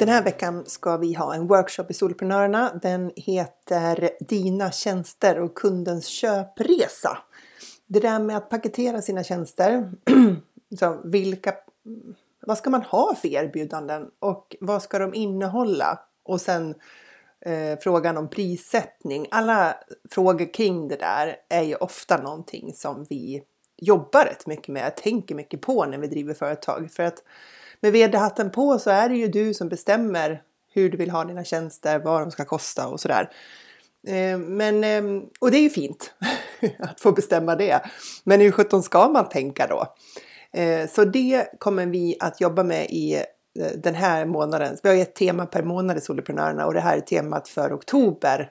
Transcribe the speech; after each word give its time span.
Den 0.00 0.08
här 0.08 0.24
veckan 0.24 0.64
ska 0.66 0.96
vi 0.96 1.14
ha 1.14 1.34
en 1.34 1.46
workshop 1.46 1.84
i 1.88 1.94
Soloprenörerna. 1.94 2.78
Den 2.82 3.12
heter 3.16 4.10
Dina 4.20 4.72
tjänster 4.72 5.40
och 5.40 5.54
kundens 5.54 6.06
köpresa. 6.06 7.18
Det 7.86 8.00
där 8.00 8.18
med 8.18 8.36
att 8.36 8.50
paketera 8.50 9.02
sina 9.02 9.24
tjänster. 9.24 9.92
så 10.78 11.00
vilka, 11.04 11.54
vad 12.40 12.58
ska 12.58 12.70
man 12.70 12.82
ha 12.82 13.14
för 13.14 13.28
erbjudanden 13.28 14.10
och 14.18 14.56
vad 14.60 14.82
ska 14.82 14.98
de 14.98 15.14
innehålla? 15.14 15.98
Och 16.22 16.40
sen 16.40 16.74
eh, 17.40 17.78
frågan 17.80 18.16
om 18.16 18.30
prissättning. 18.30 19.26
Alla 19.30 19.76
frågor 20.10 20.54
kring 20.54 20.88
det 20.88 20.96
där 20.96 21.36
är 21.48 21.62
ju 21.62 21.74
ofta 21.74 22.22
någonting 22.22 22.74
som 22.74 23.06
vi 23.10 23.42
jobbar 23.76 24.24
rätt 24.24 24.46
mycket 24.46 24.68
med, 24.68 24.96
tänker 24.96 25.34
mycket 25.34 25.60
på 25.60 25.84
när 25.84 25.98
vi 25.98 26.06
driver 26.06 26.34
företag. 26.34 26.90
För 26.92 27.02
att 27.02 27.22
med 27.80 27.92
vd-hatten 27.92 28.50
på 28.50 28.78
så 28.78 28.90
är 28.90 29.08
det 29.08 29.16
ju 29.16 29.28
du 29.28 29.54
som 29.54 29.68
bestämmer 29.68 30.42
hur 30.72 30.90
du 30.90 30.96
vill 30.96 31.10
ha 31.10 31.24
dina 31.24 31.44
tjänster, 31.44 31.98
vad 31.98 32.22
de 32.22 32.30
ska 32.30 32.44
kosta 32.44 32.88
och 32.88 33.00
sådär. 33.00 33.30
Eh, 34.06 34.38
men, 34.38 34.84
ehm, 34.84 35.22
och 35.38 35.50
det 35.50 35.56
är 35.56 35.62
ju 35.62 35.70
fint 35.70 36.14
att 36.78 37.00
få 37.00 37.12
bestämma 37.12 37.56
det. 37.56 37.80
Men 38.24 38.40
hur 38.40 38.50
sjutton 38.50 38.82
ska 38.82 39.08
man 39.08 39.28
tänka 39.28 39.66
då? 39.66 39.94
Eh, 40.60 40.88
så 40.88 41.04
det 41.04 41.58
kommer 41.58 41.86
vi 41.86 42.16
att 42.20 42.40
jobba 42.40 42.62
med 42.62 42.86
i 42.90 43.14
eh, 43.14 43.66
den 43.76 43.94
här 43.94 44.26
månaden. 44.26 44.76
Vi 44.82 44.88
har 44.88 44.96
ett 44.96 45.14
tema 45.14 45.46
per 45.46 45.62
månad 45.62 45.96
i 45.96 46.00
Soloprenörerna 46.00 46.66
och 46.66 46.74
det 46.74 46.80
här 46.80 46.96
är 46.96 47.00
temat 47.00 47.48
för 47.48 47.74
oktober. 47.74 48.50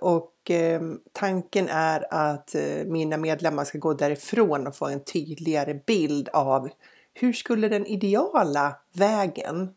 Och 0.00 0.32
ehm, 0.48 0.98
tanken 1.12 1.68
är 1.68 2.14
att 2.14 2.54
mina 2.86 3.16
medlemmar 3.16 3.64
ska 3.64 3.78
gå 3.78 3.94
därifrån 3.94 4.66
och 4.66 4.76
få 4.76 4.86
en 4.86 5.04
tydligare 5.04 5.74
bild 5.86 6.28
av 6.28 6.68
hur 7.14 7.32
skulle 7.32 7.68
den 7.68 7.86
ideala 7.86 8.76
vägen 8.92 9.74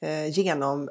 eh, 0.00 0.28
genom 0.38 0.88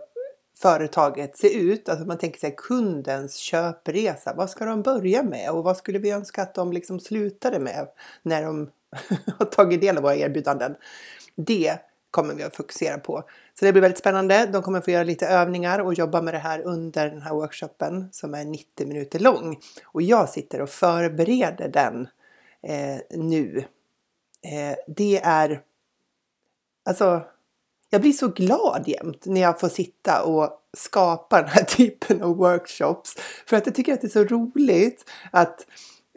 företaget 0.57 1.37
se 1.37 1.53
ut? 1.53 1.89
Alltså 1.89 2.05
man 2.05 2.17
tänker 2.17 2.39
sig 2.39 2.55
kundens 2.57 3.35
köpresa. 3.35 4.33
Vad 4.37 4.49
ska 4.49 4.65
de 4.65 4.81
börja 4.81 5.23
med 5.23 5.51
och 5.51 5.63
vad 5.63 5.77
skulle 5.77 5.99
vi 5.99 6.11
önska 6.11 6.41
att 6.41 6.53
de 6.53 6.73
liksom 6.73 6.99
slutade 6.99 7.59
med 7.59 7.87
när 8.21 8.43
de 8.43 8.69
har 9.39 9.45
tagit 9.45 9.81
del 9.81 9.97
av 9.97 10.03
våra 10.03 10.15
erbjudanden? 10.15 10.75
Det 11.35 11.79
kommer 12.11 12.33
vi 12.33 12.43
att 12.43 12.55
fokusera 12.55 12.97
på. 12.97 13.23
Så 13.59 13.65
det 13.65 13.71
blir 13.71 13.81
väldigt 13.81 13.99
spännande. 13.99 14.45
De 14.45 14.61
kommer 14.61 14.81
få 14.81 14.91
göra 14.91 15.03
lite 15.03 15.27
övningar 15.27 15.79
och 15.79 15.93
jobba 15.93 16.21
med 16.21 16.33
det 16.33 16.37
här 16.37 16.61
under 16.61 17.09
den 17.09 17.21
här 17.21 17.33
workshopen 17.33 18.09
som 18.11 18.33
är 18.33 18.45
90 18.45 18.87
minuter 18.87 19.19
lång. 19.19 19.59
Och 19.85 20.01
jag 20.01 20.29
sitter 20.29 20.61
och 20.61 20.69
förbereder 20.69 21.69
den 21.69 22.07
eh, 22.63 23.17
nu. 23.17 23.63
Eh, 24.45 24.75
det 24.87 25.21
är 25.23 25.63
Alltså, 26.87 27.21
jag 27.89 28.01
blir 28.01 28.13
så 28.13 28.27
glad 28.27 28.83
jämt 28.87 29.25
när 29.25 29.41
jag 29.41 29.59
får 29.59 29.69
sitta 29.69 30.23
och 30.23 30.61
skapa 30.77 31.41
den 31.41 31.49
här 31.49 31.63
typen 31.77 32.21
av 32.21 32.35
workshops. 32.35 33.15
För 33.45 33.57
att 33.57 33.65
jag 33.65 33.75
tycker 33.75 33.93
att 33.93 34.01
det 34.01 34.07
är 34.07 34.09
så 34.09 34.23
roligt 34.23 35.09
att, 35.31 35.67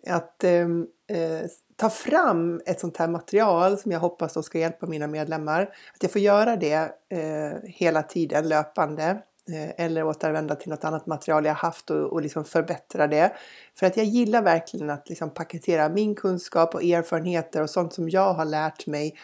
att 0.06 0.44
ehm, 0.44 0.86
eh, 1.08 1.46
ta 1.76 1.90
fram 1.90 2.60
ett 2.66 2.80
sånt 2.80 2.96
här 2.96 3.08
material 3.08 3.78
som 3.78 3.92
jag 3.92 4.00
hoppas 4.00 4.34
då 4.34 4.42
ska 4.42 4.58
hjälpa 4.58 4.86
mina 4.86 5.06
medlemmar. 5.06 5.62
Att 5.94 6.02
jag 6.02 6.12
får 6.12 6.20
göra 6.20 6.56
det 6.56 6.92
eh, 7.08 7.52
hela 7.64 8.02
tiden 8.02 8.48
löpande 8.48 9.22
Eh, 9.54 9.84
eller 9.84 10.04
återvända 10.04 10.54
till 10.54 10.70
något 10.70 10.84
annat 10.84 11.06
material 11.06 11.44
jag 11.44 11.54
haft 11.54 11.90
och, 11.90 12.12
och 12.12 12.22
liksom 12.22 12.44
förbättra 12.44 13.06
det. 13.06 13.32
För 13.78 13.86
att 13.86 13.96
jag 13.96 14.06
gillar 14.06 14.42
verkligen 14.42 14.90
att 14.90 15.08
liksom 15.08 15.30
paketera 15.30 15.88
min 15.88 16.14
kunskap 16.14 16.74
och 16.74 16.82
erfarenheter 16.82 17.62
och 17.62 17.70
sånt 17.70 17.92
som 17.92 18.10
jag 18.10 18.34
har 18.34 18.44
lärt 18.44 18.86
mig 18.86 19.14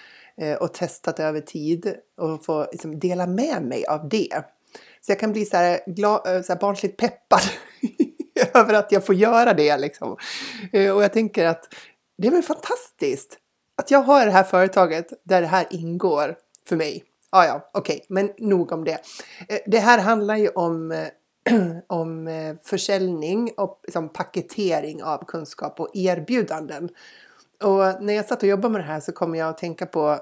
Eh, 0.40 0.56
och 0.56 0.74
testat 0.74 1.20
över 1.20 1.40
tid 1.40 1.96
och 2.16 2.44
få 2.44 2.66
liksom 2.72 2.98
dela 2.98 3.26
med 3.26 3.62
mig 3.62 3.86
av 3.86 4.08
det. 4.08 4.44
Så 5.00 5.12
jag 5.12 5.20
kan 5.20 5.32
bli 5.32 5.44
så 5.44 5.56
här, 5.56 5.80
glad, 5.86 6.26
eh, 6.26 6.42
så 6.42 6.52
här 6.52 6.60
barnsligt 6.60 6.96
peppad 6.96 7.40
över 8.54 8.74
att 8.74 8.92
jag 8.92 9.06
får 9.06 9.14
göra 9.14 9.54
det. 9.54 9.76
Liksom. 9.76 10.16
Eh, 10.72 10.96
och 10.96 11.02
jag 11.02 11.12
tänker 11.12 11.44
att 11.46 11.74
det 12.18 12.28
är 12.28 12.32
väl 12.32 12.42
fantastiskt 12.42 13.38
att 13.76 13.90
jag 13.90 14.02
har 14.02 14.26
det 14.26 14.32
här 14.32 14.44
företaget 14.44 15.12
där 15.24 15.40
det 15.40 15.46
här 15.46 15.66
ingår 15.70 16.36
för 16.68 16.76
mig. 16.76 17.04
Ah, 17.36 17.46
ja, 17.46 17.68
okej, 17.72 17.96
okay, 17.96 18.06
men 18.08 18.30
nog 18.38 18.72
om 18.72 18.84
det. 18.84 19.00
Eh, 19.48 19.58
det 19.66 19.78
här 19.78 19.98
handlar 19.98 20.36
ju 20.36 20.48
om 20.48 20.92
eh, 20.92 21.08
om 21.86 22.28
eh, 22.28 22.56
försäljning 22.64 23.50
och 23.56 23.80
liksom 23.82 24.08
paketering 24.08 25.02
av 25.02 25.24
kunskap 25.24 25.80
och 25.80 25.90
erbjudanden. 25.94 26.88
Och 27.62 28.02
när 28.02 28.14
jag 28.14 28.26
satt 28.26 28.42
och 28.42 28.48
jobbade 28.48 28.72
med 28.72 28.80
det 28.80 28.84
här 28.84 29.00
så 29.00 29.12
kom 29.12 29.34
jag 29.34 29.48
att 29.48 29.58
tänka 29.58 29.86
på 29.86 30.18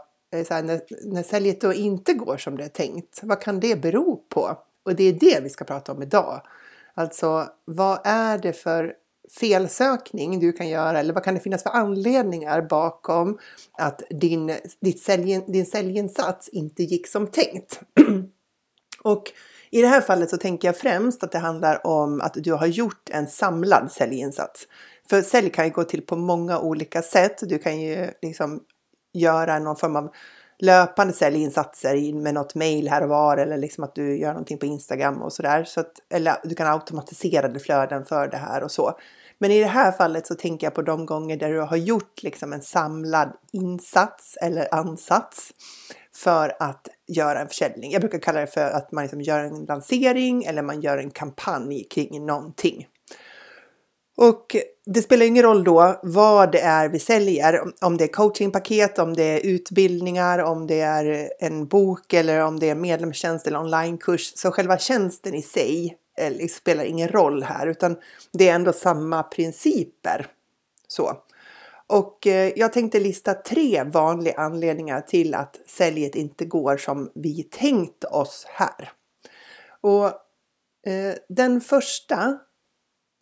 så 0.48 0.54
här, 0.54 0.62
när, 0.62 0.80
när 1.04 1.22
säljet 1.22 1.60
då 1.60 1.72
inte 1.72 2.14
går 2.14 2.36
som 2.36 2.56
det 2.56 2.64
är 2.64 2.68
tänkt. 2.68 3.20
Vad 3.22 3.40
kan 3.40 3.60
det 3.60 3.76
bero 3.76 4.16
på? 4.28 4.58
Och 4.84 4.94
det 4.94 5.04
är 5.04 5.12
det 5.12 5.40
vi 5.42 5.48
ska 5.48 5.64
prata 5.64 5.92
om 5.92 6.02
idag. 6.02 6.42
Alltså, 6.94 7.48
vad 7.64 7.98
är 8.04 8.38
det 8.38 8.52
för 8.52 8.94
felsökning 9.40 10.40
du 10.40 10.52
kan 10.52 10.68
göra 10.68 10.98
eller 11.00 11.14
vad 11.14 11.24
kan 11.24 11.34
det 11.34 11.40
finnas 11.40 11.62
för 11.62 11.70
anledningar 11.70 12.62
bakom 12.62 13.38
att 13.72 14.02
din, 14.10 14.56
ditt 14.80 15.02
sälj, 15.02 15.44
din 15.46 15.66
säljinsats 15.66 16.48
inte 16.48 16.82
gick 16.82 17.06
som 17.06 17.26
tänkt? 17.26 17.80
och 19.02 19.32
i 19.70 19.82
det 19.82 19.88
här 19.88 20.00
fallet 20.00 20.30
så 20.30 20.36
tänker 20.36 20.68
jag 20.68 20.76
främst 20.76 21.24
att 21.24 21.32
det 21.32 21.38
handlar 21.38 21.86
om 21.86 22.20
att 22.20 22.34
du 22.34 22.52
har 22.52 22.66
gjort 22.66 23.10
en 23.10 23.26
samlad 23.26 23.92
säljinsats. 23.92 24.68
För 25.10 25.22
sälj 25.22 25.50
kan 25.50 25.64
ju 25.64 25.70
gå 25.70 25.84
till 25.84 26.02
på 26.02 26.16
många 26.16 26.58
olika 26.58 27.02
sätt. 27.02 27.38
Du 27.42 27.58
kan 27.58 27.80
ju 27.80 28.10
liksom 28.22 28.60
göra 29.12 29.58
någon 29.58 29.76
form 29.76 29.96
av 29.96 30.14
löpande 30.64 31.12
säljinsatser 31.12 32.14
med 32.14 32.34
något 32.34 32.54
mail 32.54 32.88
här 32.88 33.02
och 33.02 33.08
var 33.08 33.36
eller 33.36 33.58
liksom 33.58 33.84
att 33.84 33.94
du 33.94 34.18
gör 34.18 34.32
någonting 34.32 34.58
på 34.58 34.66
Instagram 34.66 35.22
och 35.22 35.32
sådär. 35.32 35.64
Så 35.64 35.84
eller 36.14 36.36
du 36.44 36.54
kan 36.54 36.66
automatisera 36.66 37.48
det 37.48 37.60
flöden 37.60 38.04
för 38.04 38.28
det 38.28 38.36
här 38.36 38.62
och 38.62 38.70
så. 38.70 38.98
Men 39.38 39.50
i 39.50 39.60
det 39.60 39.66
här 39.66 39.92
fallet 39.92 40.26
så 40.26 40.34
tänker 40.34 40.66
jag 40.66 40.74
på 40.74 40.82
de 40.82 41.06
gånger 41.06 41.36
där 41.36 41.52
du 41.52 41.60
har 41.60 41.76
gjort 41.76 42.22
liksom 42.22 42.52
en 42.52 42.62
samlad 42.62 43.32
insats 43.52 44.36
eller 44.40 44.74
ansats 44.74 45.52
för 46.16 46.56
att 46.60 46.88
göra 47.06 47.40
en 47.40 47.48
försäljning. 47.48 47.92
Jag 47.92 48.00
brukar 48.00 48.18
kalla 48.18 48.40
det 48.40 48.46
för 48.46 48.70
att 48.70 48.92
man 48.92 49.04
liksom 49.04 49.20
gör 49.20 49.40
en 49.44 49.64
lansering 49.64 50.44
eller 50.44 50.62
man 50.62 50.80
gör 50.80 50.98
en 50.98 51.10
kampanj 51.10 51.84
kring 51.84 52.26
någonting. 52.26 52.86
Och 54.16 54.56
det 54.86 55.02
spelar 55.02 55.26
ingen 55.26 55.42
roll 55.42 55.64
då 55.64 56.00
vad 56.02 56.52
det 56.52 56.60
är 56.60 56.88
vi 56.88 56.98
säljer, 56.98 57.60
om 57.80 57.96
det 57.96 58.04
är 58.04 58.08
coachingpaket, 58.08 58.98
om 58.98 59.14
det 59.14 59.22
är 59.22 59.46
utbildningar, 59.46 60.38
om 60.38 60.66
det 60.66 60.80
är 60.80 61.30
en 61.40 61.66
bok 61.66 62.12
eller 62.12 62.40
om 62.40 62.60
det 62.60 62.70
är 62.70 62.74
medlemstjänst 62.74 63.46
eller 63.46 63.60
onlinekurs. 63.60 64.32
Så 64.36 64.50
själva 64.50 64.78
tjänsten 64.78 65.34
i 65.34 65.42
sig 65.42 65.98
eh, 66.18 66.30
liksom 66.30 66.58
spelar 66.58 66.84
ingen 66.84 67.08
roll 67.08 67.42
här 67.42 67.66
utan 67.66 67.96
det 68.32 68.48
är 68.48 68.54
ändå 68.54 68.72
samma 68.72 69.22
principer. 69.22 70.26
Så. 70.88 71.16
Och 71.86 72.26
eh, 72.26 72.52
jag 72.56 72.72
tänkte 72.72 73.00
lista 73.00 73.34
tre 73.34 73.82
vanliga 73.84 74.34
anledningar 74.36 75.00
till 75.00 75.34
att 75.34 75.60
säljet 75.66 76.14
inte 76.14 76.44
går 76.44 76.76
som 76.76 77.10
vi 77.14 77.42
tänkt 77.42 78.04
oss 78.04 78.46
här. 78.48 78.92
Och 79.80 80.06
eh, 80.90 81.14
den 81.28 81.60
första 81.60 82.38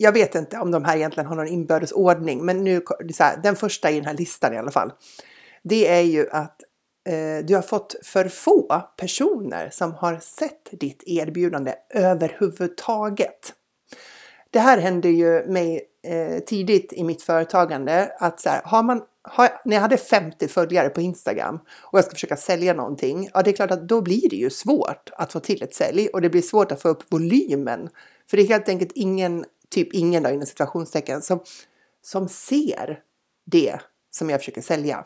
jag 0.03 0.11
vet 0.11 0.35
inte 0.35 0.57
om 0.57 0.71
de 0.71 0.83
här 0.83 0.95
egentligen 0.95 1.27
har 1.27 1.35
någon 1.35 1.47
inbördes 1.47 1.91
ordning, 1.91 2.45
men 2.45 2.63
nu 2.63 2.81
så 3.13 3.23
här, 3.23 3.39
den 3.43 3.55
första 3.55 3.91
i 3.91 3.95
den 3.95 4.05
här 4.05 4.13
listan 4.13 4.53
i 4.53 4.57
alla 4.57 4.71
fall. 4.71 4.91
Det 5.63 5.87
är 5.87 6.01
ju 6.01 6.29
att 6.29 6.61
eh, 7.09 7.45
du 7.45 7.55
har 7.55 7.61
fått 7.61 7.95
för 8.03 8.29
få 8.29 8.81
personer 8.97 9.69
som 9.71 9.93
har 9.93 10.19
sett 10.19 10.69
ditt 10.71 11.03
erbjudande 11.05 11.73
överhuvudtaget. 11.89 13.53
Det 14.49 14.59
här 14.59 14.77
hände 14.77 15.09
ju 15.09 15.45
mig 15.47 15.81
eh, 16.07 16.39
tidigt 16.39 16.93
i 16.93 17.03
mitt 17.03 17.21
företagande 17.21 18.11
att 18.19 18.39
så 18.39 18.49
här, 18.49 18.61
har 18.63 18.83
man 18.83 19.01
har, 19.23 19.49
när 19.65 19.75
jag 19.75 19.81
hade 19.81 19.97
50 19.97 20.47
följare 20.47 20.89
på 20.89 21.01
Instagram 21.01 21.59
och 21.81 21.97
jag 21.97 22.05
ska 22.05 22.13
försöka 22.13 22.35
sälja 22.35 22.73
någonting, 22.73 23.29
ja 23.33 23.41
det 23.41 23.51
är 23.51 23.55
klart 23.55 23.71
att 23.71 23.87
då 23.87 24.01
blir 24.01 24.29
det 24.29 24.35
ju 24.35 24.49
svårt 24.49 25.09
att 25.13 25.31
få 25.31 25.39
till 25.39 25.63
ett 25.63 25.73
sälj 25.73 26.07
och 26.07 26.21
det 26.21 26.29
blir 26.29 26.41
svårt 26.41 26.71
att 26.71 26.81
få 26.81 26.89
upp 26.89 27.03
volymen. 27.09 27.89
För 28.29 28.37
det 28.37 28.43
är 28.43 28.47
helt 28.47 28.69
enkelt 28.69 28.91
ingen 28.95 29.45
typ 29.73 29.93
ingen 29.93 30.23
då 30.23 30.29
inom 30.29 30.45
situationstecken, 30.45 31.21
som, 31.21 31.39
som 32.01 32.29
ser 32.29 32.99
det 33.45 33.79
som 34.11 34.29
jag 34.29 34.39
försöker 34.39 34.61
sälja. 34.61 35.05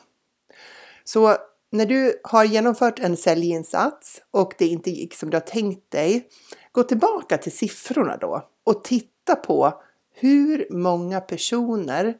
Så 1.04 1.38
när 1.72 1.86
du 1.86 2.20
har 2.24 2.44
genomfört 2.44 3.00
en 3.00 3.18
säljinsats 3.18 4.22
och 4.32 4.54
det 4.58 4.68
inte 4.68 4.92
gick 4.92 5.14
som 5.14 5.30
du 5.30 5.36
har 5.38 5.42
tänkt 5.42 5.92
dig, 5.92 6.30
gå 6.72 6.84
tillbaka 6.84 7.38
till 7.38 7.52
siffrorna 7.52 8.18
då 8.18 8.50
och 8.64 8.84
titta 8.84 9.36
på 9.36 9.82
hur 10.14 10.68
många 10.70 11.22
personer 11.22 12.18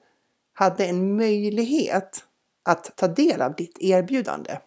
hade 0.54 0.86
en 0.86 1.16
möjlighet 1.16 2.24
att 2.66 2.98
ta 2.98 3.08
del 3.08 3.42
av 3.42 3.56
ditt 3.56 3.78
erbjudande. 3.80 4.58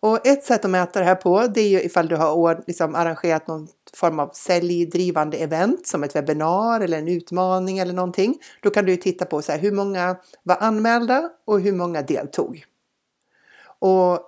Och 0.00 0.26
ett 0.26 0.44
sätt 0.44 0.64
att 0.64 0.70
mäta 0.70 0.98
det 0.98 1.04
här 1.04 1.14
på 1.14 1.46
det 1.46 1.60
är 1.60 1.68
ju 1.68 1.82
ifall 1.82 2.08
du 2.08 2.16
har 2.16 2.64
liksom 2.66 2.94
arrangerat 2.94 3.46
någon 3.46 3.68
form 3.94 4.18
av 4.18 4.30
säljdrivande 4.34 5.36
event 5.36 5.86
som 5.86 6.04
ett 6.04 6.16
webbinar 6.16 6.80
eller 6.80 6.98
en 6.98 7.08
utmaning 7.08 7.78
eller 7.78 7.92
någonting. 7.92 8.38
Då 8.62 8.70
kan 8.70 8.84
du 8.84 8.96
titta 8.96 9.24
på 9.24 9.42
så 9.42 9.52
här, 9.52 9.58
hur 9.58 9.72
många 9.72 10.16
var 10.42 10.56
anmälda 10.60 11.30
och 11.44 11.60
hur 11.60 11.72
många 11.72 12.02
deltog. 12.02 12.64
Och 13.78 14.20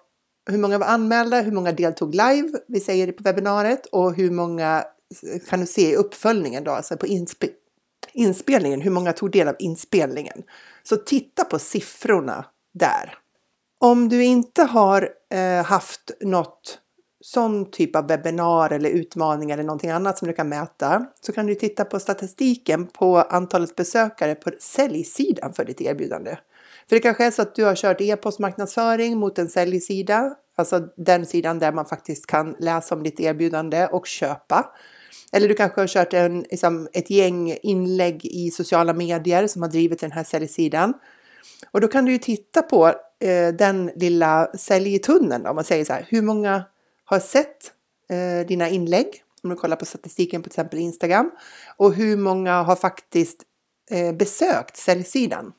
hur 0.50 0.58
många 0.58 0.78
var 0.78 0.86
anmälda, 0.86 1.40
hur 1.40 1.52
många 1.52 1.72
deltog 1.72 2.14
live, 2.14 2.58
vi 2.68 2.80
säger 2.80 3.06
det 3.06 3.12
på 3.12 3.22
webbinariet 3.22 3.86
och 3.86 4.14
hur 4.14 4.30
många 4.30 4.84
eh, 5.32 5.40
kan 5.48 5.60
du 5.60 5.66
se 5.66 5.90
i 5.90 5.96
uppföljningen 5.96 6.64
då, 6.64 6.70
alltså 6.70 6.96
på 6.96 7.06
insp 7.06 7.44
inspelningen, 8.12 8.80
hur 8.80 8.90
många 8.90 9.12
tog 9.12 9.30
del 9.30 9.48
av 9.48 9.56
inspelningen. 9.58 10.42
Så 10.82 10.96
titta 10.96 11.44
på 11.44 11.58
siffrorna 11.58 12.44
där. 12.74 13.19
Om 13.82 14.08
du 14.08 14.24
inte 14.24 14.62
har 14.62 15.08
eh, 15.34 15.64
haft 15.64 16.10
något 16.20 16.78
sån 17.20 17.70
typ 17.70 17.96
av 17.96 18.08
webbinar 18.08 18.72
eller 18.72 18.90
utmaning 18.90 19.50
eller 19.50 19.62
någonting 19.62 19.90
annat 19.90 20.18
som 20.18 20.28
du 20.28 20.34
kan 20.34 20.48
mäta 20.48 21.06
så 21.20 21.32
kan 21.32 21.46
du 21.46 21.54
titta 21.54 21.84
på 21.84 22.00
statistiken 22.00 22.86
på 22.86 23.18
antalet 23.18 23.76
besökare 23.76 24.34
på 24.34 24.50
säljsidan 24.60 25.52
för 25.52 25.64
ditt 25.64 25.80
erbjudande. 25.80 26.36
För 26.88 26.96
det 26.96 27.00
kanske 27.00 27.24
är 27.24 27.30
så 27.30 27.42
att 27.42 27.54
du 27.54 27.64
har 27.64 27.74
kört 27.74 28.00
e-postmarknadsföring 28.00 29.18
mot 29.18 29.38
en 29.38 29.48
säljsida, 29.48 30.34
alltså 30.56 30.80
den 30.96 31.26
sidan 31.26 31.58
där 31.58 31.72
man 31.72 31.86
faktiskt 31.86 32.26
kan 32.26 32.56
läsa 32.58 32.94
om 32.94 33.02
ditt 33.02 33.20
erbjudande 33.20 33.86
och 33.86 34.06
köpa. 34.06 34.70
Eller 35.32 35.48
du 35.48 35.54
kanske 35.54 35.80
har 35.80 35.88
kört 35.88 36.12
en, 36.12 36.40
liksom, 36.40 36.88
ett 36.92 37.10
gäng 37.10 37.56
inlägg 37.62 38.24
i 38.24 38.50
sociala 38.50 38.92
medier 38.92 39.46
som 39.46 39.62
har 39.62 39.68
drivit 39.68 40.00
den 40.00 40.12
här 40.12 40.24
säljsidan. 40.24 40.94
Och 41.70 41.80
då 41.80 41.88
kan 41.88 42.04
du 42.04 42.12
ju 42.12 42.18
titta 42.18 42.62
på 42.62 42.94
eh, 43.20 43.48
den 43.48 43.90
lilla 43.96 44.50
säljtunneln 44.54 45.46
om 45.46 45.54
man 45.54 45.64
säger 45.64 45.84
så 45.84 45.92
här. 45.92 46.06
Hur 46.08 46.22
många 46.22 46.64
har 47.04 47.20
sett 47.20 47.72
eh, 48.08 48.46
dina 48.46 48.68
inlägg? 48.68 49.24
Om 49.42 49.50
du 49.50 49.56
kollar 49.56 49.76
på 49.76 49.84
statistiken 49.84 50.42
på 50.42 50.48
till 50.48 50.60
exempel 50.60 50.78
Instagram. 50.78 51.30
Och 51.76 51.94
hur 51.94 52.16
många 52.16 52.62
har 52.62 52.76
faktiskt 52.76 53.42
eh, 53.90 54.12
besökt 54.12 54.76
säljsidan? 54.76 55.52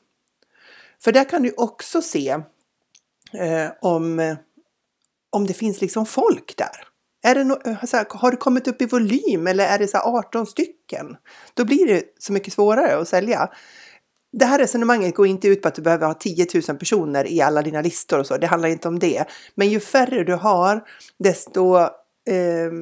För 1.04 1.12
där 1.12 1.24
kan 1.24 1.42
du 1.42 1.52
också 1.56 2.02
se 2.02 2.30
eh, 3.32 3.70
om, 3.80 4.36
om 5.30 5.46
det 5.46 5.54
finns 5.54 5.80
liksom 5.80 6.06
folk 6.06 6.56
där. 6.56 6.88
Är 7.22 7.34
det 7.34 7.44
no 7.44 7.58
här, 7.64 8.18
har 8.18 8.30
det 8.30 8.36
kommit 8.36 8.68
upp 8.68 8.82
i 8.82 8.86
volym 8.86 9.46
eller 9.46 9.66
är 9.66 9.78
det 9.78 9.88
så 9.88 9.98
18 9.98 10.46
stycken? 10.46 11.16
Då 11.54 11.64
blir 11.64 11.86
det 11.86 12.02
så 12.18 12.32
mycket 12.32 12.52
svårare 12.52 12.96
att 12.96 13.08
sälja. 13.08 13.48
Det 14.32 14.44
här 14.44 14.58
resonemanget 14.58 15.14
går 15.14 15.26
inte 15.26 15.48
ut 15.48 15.62
på 15.62 15.68
att 15.68 15.74
du 15.74 15.82
behöver 15.82 16.06
ha 16.06 16.14
10 16.14 16.46
000 16.68 16.78
personer 16.78 17.26
i 17.26 17.40
alla 17.40 17.62
dina 17.62 17.80
listor 17.80 18.18
och 18.18 18.26
så. 18.26 18.36
Det 18.36 18.46
handlar 18.46 18.68
inte 18.68 18.88
om 18.88 18.98
det. 18.98 19.24
Men 19.54 19.68
ju 19.68 19.80
färre 19.80 20.24
du 20.24 20.34
har, 20.34 20.84
desto 21.18 21.76
eh, 21.76 22.72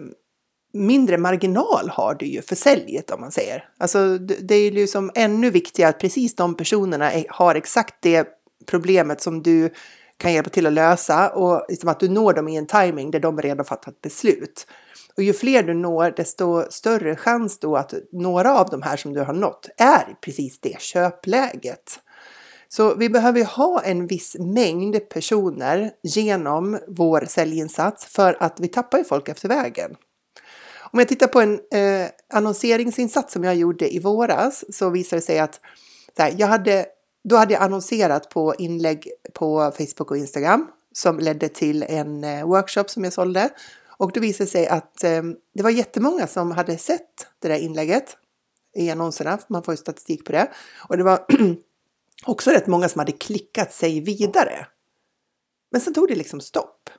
mindre 0.72 1.18
marginal 1.18 1.90
har 1.90 2.14
du 2.14 2.26
ju 2.26 2.42
för 2.42 2.56
säljet 2.56 3.10
om 3.10 3.20
man 3.20 3.32
säger. 3.32 3.68
Alltså 3.78 4.18
det 4.18 4.54
är 4.54 4.62
ju 4.62 4.70
liksom 4.70 5.10
ännu 5.14 5.50
viktigare 5.50 5.90
att 5.90 6.00
precis 6.00 6.34
de 6.34 6.54
personerna 6.56 7.10
har 7.28 7.54
exakt 7.54 7.94
det 8.00 8.28
problemet 8.66 9.20
som 9.20 9.42
du 9.42 9.70
kan 10.20 10.32
hjälpa 10.32 10.50
till 10.50 10.66
att 10.66 10.72
lösa 10.72 11.30
och 11.30 11.66
liksom 11.68 11.88
att 11.88 12.00
du 12.00 12.08
når 12.08 12.32
dem 12.32 12.48
i 12.48 12.56
en 12.56 12.66
timing 12.66 13.10
där 13.10 13.20
de 13.20 13.42
redan 13.42 13.64
fattat 13.64 14.00
beslut. 14.00 14.66
Och 15.16 15.22
ju 15.22 15.32
fler 15.32 15.62
du 15.62 15.74
når, 15.74 16.12
desto 16.16 16.62
större 16.70 17.16
chans 17.16 17.58
då 17.58 17.76
att 17.76 17.94
några 18.12 18.58
av 18.58 18.68
de 18.70 18.82
här 18.82 18.96
som 18.96 19.12
du 19.12 19.20
har 19.20 19.32
nått 19.32 19.68
är 19.76 20.16
precis 20.20 20.60
det 20.60 20.80
köpläget. 20.80 22.00
Så 22.68 22.94
vi 22.94 23.08
behöver 23.08 23.44
ha 23.44 23.82
en 23.82 24.06
viss 24.06 24.36
mängd 24.38 25.08
personer 25.08 25.90
genom 26.02 26.78
vår 26.88 27.24
säljinsats 27.28 28.06
för 28.06 28.36
att 28.40 28.60
vi 28.60 28.68
tappar 28.68 28.98
ju 28.98 29.04
folk 29.04 29.28
efter 29.28 29.48
vägen. 29.48 29.90
Om 30.92 30.98
jag 30.98 31.08
tittar 31.08 31.26
på 31.26 31.40
en 31.40 31.52
eh, 31.54 32.08
annonseringsinsats 32.32 33.32
som 33.32 33.44
jag 33.44 33.54
gjorde 33.54 33.94
i 33.94 33.98
våras 33.98 34.64
så 34.76 34.90
visar 34.90 35.16
det 35.16 35.20
sig 35.20 35.38
att 35.38 35.60
här, 36.18 36.34
jag 36.36 36.46
hade, 36.46 36.86
då 37.24 37.36
hade 37.36 37.54
jag 37.54 37.62
annonserat 37.62 38.30
på 38.30 38.54
inlägg 38.54 39.10
på 39.34 39.72
Facebook 39.78 40.10
och 40.10 40.16
Instagram 40.16 40.66
som 40.92 41.18
ledde 41.18 41.48
till 41.48 41.82
en 41.82 42.24
eh, 42.24 42.46
workshop 42.46 42.84
som 42.86 43.04
jag 43.04 43.12
sålde. 43.12 43.50
Och 43.98 44.12
då 44.12 44.20
visade 44.20 44.44
det 44.44 44.50
sig 44.50 44.66
att 44.66 45.04
eh, 45.04 45.22
det 45.54 45.62
var 45.62 45.70
jättemånga 45.70 46.26
som 46.26 46.50
hade 46.50 46.78
sett 46.78 47.26
det 47.38 47.48
där 47.48 47.58
inlägget 47.58 48.16
i 48.74 48.90
annonserna, 48.90 49.38
man 49.48 49.62
får 49.62 49.74
ju 49.74 49.76
statistik 49.76 50.24
på 50.24 50.32
det. 50.32 50.50
Och 50.88 50.96
det 50.96 51.02
var 51.02 51.26
också 52.26 52.50
rätt 52.50 52.66
många 52.66 52.88
som 52.88 52.98
hade 52.98 53.12
klickat 53.12 53.72
sig 53.72 54.00
vidare. 54.00 54.66
Men 55.70 55.80
sen 55.80 55.94
tog 55.94 56.08
det 56.08 56.14
liksom 56.14 56.40
stopp. 56.40 56.90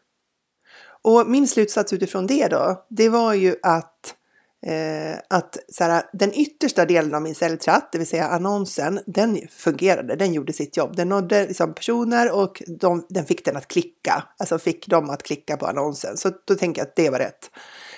Och 1.02 1.28
min 1.28 1.48
slutsats 1.48 1.94
utifrån 1.94 2.28
det 2.28 2.48
då, 2.48 2.86
det 2.90 3.10
var 3.10 3.34
ju 3.34 3.56
att, 3.64 4.16
eh, 4.62 5.19
att 5.28 5.58
så 5.69 5.84
här, 5.84 6.04
den 6.13 6.34
yttersta 6.34 6.86
delen 6.86 7.16
av 7.16 7.22
min 7.22 7.36
säljtratt, 7.36 7.92
det 7.92 7.98
vill 7.98 8.08
säga 8.08 8.28
annonsen, 8.28 9.00
den 9.06 9.48
fungerade, 9.50 10.16
den 10.16 10.34
gjorde 10.34 10.54
sitt 10.54 10.78
jobb. 10.78 10.96
Den 10.96 11.10
nådde 11.10 11.48
liksom 11.48 11.74
personer 11.74 12.31
och 12.31 12.63
de, 12.80 13.06
den 13.10 13.25
fick 13.25 13.46
den 13.46 13.58
att 13.58 13.68
klicka, 13.68 14.24
alltså 14.38 14.60
fick 14.60 14.88
dem 14.88 15.10
att 15.10 15.24
klicka 15.24 15.58
på 15.58 15.66
annonsen. 15.66 16.18
Så 16.18 16.31
då 16.46 16.56
tänker 16.56 16.81
jag 16.81 16.88
att 16.88 16.96
det 16.96 17.10
var 17.10 17.19
rätt. 17.19 17.50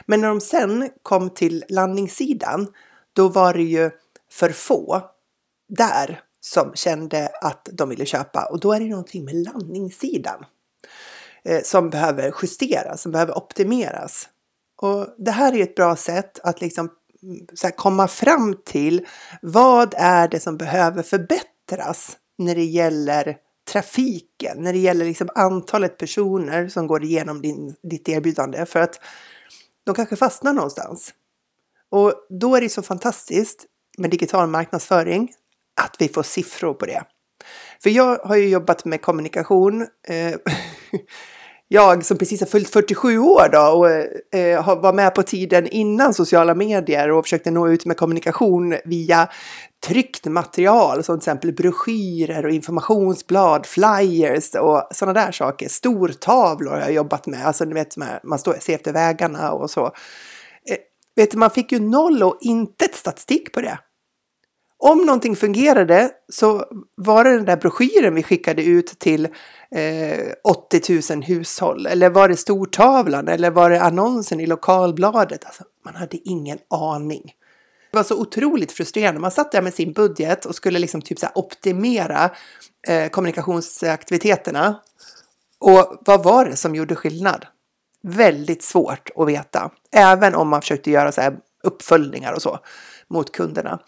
Men 0.06 0.22
när 0.22 0.28
de 0.28 0.42
sen 0.42 0.90
kom 1.04 1.30
till 1.30 1.66
landningssidan, 1.70 2.68
då 3.14 3.28
var 3.28 3.54
det 3.54 3.64
ju 3.64 3.92
för 4.32 4.50
få 4.50 5.02
där 5.70 6.22
som 6.42 6.72
kände 6.76 7.30
att 7.42 7.70
de 7.72 7.90
ville 7.90 8.06
köpa 8.06 8.46
och 8.46 8.60
då 8.60 8.74
är 8.74 8.80
det 8.80 8.90
någonting 8.90 9.26
med 9.26 9.36
landningssidan. 9.36 10.46
Eh, 11.46 11.62
som 11.64 11.90
behöver 11.90 12.34
justeras, 12.42 13.02
som 13.02 13.12
behöver 13.12 13.38
optimeras. 13.38 14.30
Och 14.84 15.08
det 15.18 15.32
här 15.32 15.56
är 15.56 15.64
ett 15.64 15.76
bra 15.76 15.96
sätt 15.96 16.40
att 16.44 16.62
liksom 16.62 16.90
mm, 17.24 17.48
så 17.54 17.72
komma 17.72 18.08
fram 18.08 18.56
till 18.66 19.08
vad 19.42 19.94
är 19.98 20.28
det 20.28 20.40
som 20.40 20.58
behöver 20.58 21.04
förbättras 21.04 22.18
när 22.38 22.56
det 22.56 22.64
gäller 22.64 23.38
trafiken, 23.72 24.58
när 24.58 24.74
det 24.74 24.80
gäller 24.80 25.06
liksom 25.06 25.30
antalet 25.36 25.98
personer 25.98 26.68
som 26.68 26.88
går 26.88 27.04
igenom 27.04 27.42
din, 27.42 27.76
ditt 27.84 28.10
erbjudande 28.10 28.66
för 28.66 28.80
att 28.80 29.00
de 29.86 29.96
kanske 29.96 30.16
fastnar 30.16 30.54
någonstans. 30.54 31.14
Och 31.92 32.14
då 32.30 32.56
är 32.56 32.62
det 32.62 32.70
så 32.70 32.82
fantastiskt 32.82 33.66
med 33.98 34.10
digital 34.10 34.48
marknadsföring 34.48 35.32
att 35.82 35.96
vi 36.00 36.10
får 36.10 36.24
siffror 36.24 36.74
på 36.74 36.86
det. 36.86 37.04
För 37.84 37.90
jag 37.90 38.18
har 38.18 38.36
ju 38.36 38.50
jobbat 38.50 38.86
med 38.86 39.02
kommunikation 39.02 39.82
eh, 40.08 40.36
jag 41.74 42.06
som 42.06 42.18
precis 42.18 42.40
har 42.40 42.48
fyllt 42.48 42.70
47 42.70 43.20
år 43.20 43.50
då 43.52 43.60
och 43.60 43.90
eh, 44.40 44.82
var 44.82 44.94
med 44.94 45.16
på 45.16 45.24
tiden 45.24 45.68
innan 45.68 46.14
sociala 46.14 46.56
medier 46.56 47.12
och 47.12 47.26
försökte 47.26 47.52
nå 47.52 47.70
ut 47.70 47.86
med 47.86 47.98
kommunikation 47.98 48.76
via 48.86 49.30
tryckt 49.88 50.26
material 50.26 51.04
som 51.04 51.20
till 51.20 51.24
exempel 51.24 51.54
broschyrer 51.54 52.46
och 52.46 52.52
informationsblad, 52.52 53.66
flyers 53.66 54.56
och 54.56 54.88
sådana 54.92 55.26
där 55.26 55.32
saker. 55.32 55.68
Stortavlor 55.70 56.72
har 56.72 56.80
jag 56.80 56.94
jobbat 56.94 57.28
med, 57.28 57.46
alltså 57.46 57.66
ni 57.66 57.74
vet 57.74 57.98
man 58.24 58.40
står 58.40 58.54
ser 58.54 58.76
efter 58.76 58.94
vägarna 58.94 59.52
och 59.52 59.70
så. 59.70 59.86
Eh, 59.86 60.78
vet 61.16 61.32
du, 61.32 61.38
man 61.38 61.50
fick 61.50 61.72
ju 61.72 61.80
noll 61.80 62.24
och 62.24 62.38
intet 62.42 62.96
statistik 62.96 63.54
på 63.54 63.62
det 63.62 63.78
om 64.84 65.06
någonting 65.06 65.36
fungerade 65.36 66.12
så 66.30 66.66
var 66.96 67.24
det 67.24 67.36
den 67.36 67.46
där 67.46 67.58
broschyren 67.58 68.16
vi 68.16 68.24
skickade 68.24 68.64
ut 68.64 69.00
till 69.00 69.28
eh, 69.72 70.34
80 70.44 71.14
000 71.14 71.24
hushåll. 71.24 71.86
Eller 71.86 72.10
var 72.10 72.30
det 72.30 72.38
stortavlan? 72.38 73.28
Eller 73.28 73.52
var 73.52 73.70
det 73.70 73.82
annonsen 73.82 74.40
i 74.40 74.46
lokalbladet? 74.46 75.46
Alltså, 75.46 75.64
man 75.86 75.96
hade 75.96 76.18
ingen 76.30 76.58
aning. 76.70 77.34
Det 77.92 77.98
var 77.98 78.04
så 78.04 78.22
otroligt 78.22 78.72
frustrerande. 78.72 79.22
Man 79.22 79.32
satt 79.32 79.52
där 79.52 79.62
med 79.62 79.74
sin 79.74 79.94
budget 79.94 80.46
och 80.46 80.56
skulle 80.56 80.80
liksom 80.80 81.02
typ 81.02 81.20
så 81.20 81.28
optimera 81.36 82.30
eh, 82.88 83.10
kommunikationsaktiviteterna. 83.10 84.82
Och 85.60 86.02
vad 86.06 86.24
var 86.24 86.46
det 86.46 86.56
som 86.56 86.76
gjorde 86.76 86.96
skillnad? 86.96 87.46
Väldigt 88.02 88.64
svårt 88.64 89.10
att 89.16 89.28
veta. 89.28 89.72
Även 89.92 90.36
om 90.36 90.48
man 90.48 90.62
försökte 90.62 90.92
göra 90.92 91.12
så 91.12 91.22
här 91.22 91.38
uppföljningar 91.64 92.34
och 92.34 92.42
så 92.42 92.60
mot 93.08 93.32
kunderna. 93.32 93.80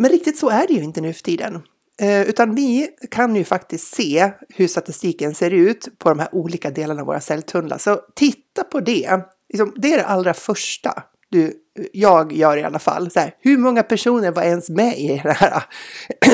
Men 0.00 0.10
riktigt 0.10 0.38
så 0.38 0.48
är 0.48 0.66
det 0.66 0.72
ju 0.72 0.82
inte 0.82 1.00
nu 1.00 1.12
för 1.12 1.22
tiden. 1.22 1.62
Eh, 2.00 2.22
utan 2.22 2.54
vi 2.54 2.88
kan 3.10 3.36
ju 3.36 3.44
faktiskt 3.44 3.94
se 3.94 4.32
hur 4.48 4.68
statistiken 4.68 5.34
ser 5.34 5.50
ut 5.50 5.98
på 5.98 6.08
de 6.08 6.18
här 6.18 6.34
olika 6.34 6.70
delarna 6.70 7.00
av 7.00 7.06
våra 7.06 7.20
celltunnlar. 7.20 7.78
Så 7.78 8.00
titta 8.14 8.64
på 8.64 8.80
det. 8.80 9.20
Liksom, 9.48 9.74
det 9.76 9.92
är 9.92 9.98
det 9.98 10.04
allra 10.04 10.34
första 10.34 11.02
du, 11.30 11.54
jag 11.92 12.32
gör 12.32 12.56
i 12.56 12.62
alla 12.62 12.78
fall. 12.78 13.10
Så 13.10 13.20
här, 13.20 13.34
hur 13.40 13.58
många 13.58 13.82
personer 13.82 14.30
var 14.30 14.42
ens 14.42 14.70
med 14.70 14.98
i 14.98 15.08
den 15.08 15.34
här 15.34 15.64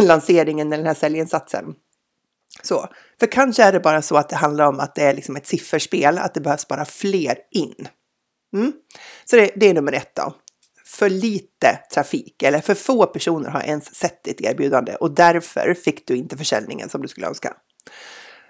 lanseringen 0.06 0.66
eller 0.66 0.84
den 0.84 0.86
här 0.86 1.00
säljinsatsen? 1.00 1.64
Så, 2.62 2.88
för 3.20 3.26
kanske 3.26 3.62
är 3.62 3.72
det 3.72 3.80
bara 3.80 4.02
så 4.02 4.16
att 4.16 4.28
det 4.28 4.36
handlar 4.36 4.66
om 4.66 4.80
att 4.80 4.94
det 4.94 5.02
är 5.02 5.14
liksom 5.14 5.36
ett 5.36 5.46
sifferspel, 5.46 6.18
att 6.18 6.34
det 6.34 6.40
behövs 6.40 6.68
bara 6.68 6.84
fler 6.84 7.38
in. 7.50 7.88
Mm. 8.54 8.72
Så 9.24 9.36
det, 9.36 9.50
det 9.56 9.66
är 9.66 9.74
nummer 9.74 9.92
ett 9.92 10.14
då 10.14 10.34
för 10.86 11.10
lite 11.10 11.78
trafik 11.94 12.42
eller 12.42 12.60
för 12.60 12.74
få 12.74 13.06
personer 13.06 13.50
har 13.50 13.62
ens 13.62 13.94
sett 13.94 14.24
ditt 14.24 14.40
erbjudande 14.40 14.94
och 14.94 15.10
därför 15.10 15.74
fick 15.74 16.06
du 16.06 16.16
inte 16.16 16.36
försäljningen 16.36 16.88
som 16.88 17.02
du 17.02 17.08
skulle 17.08 17.26
önska. 17.26 17.54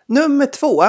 Nummer 0.07 0.47
två, 0.47 0.85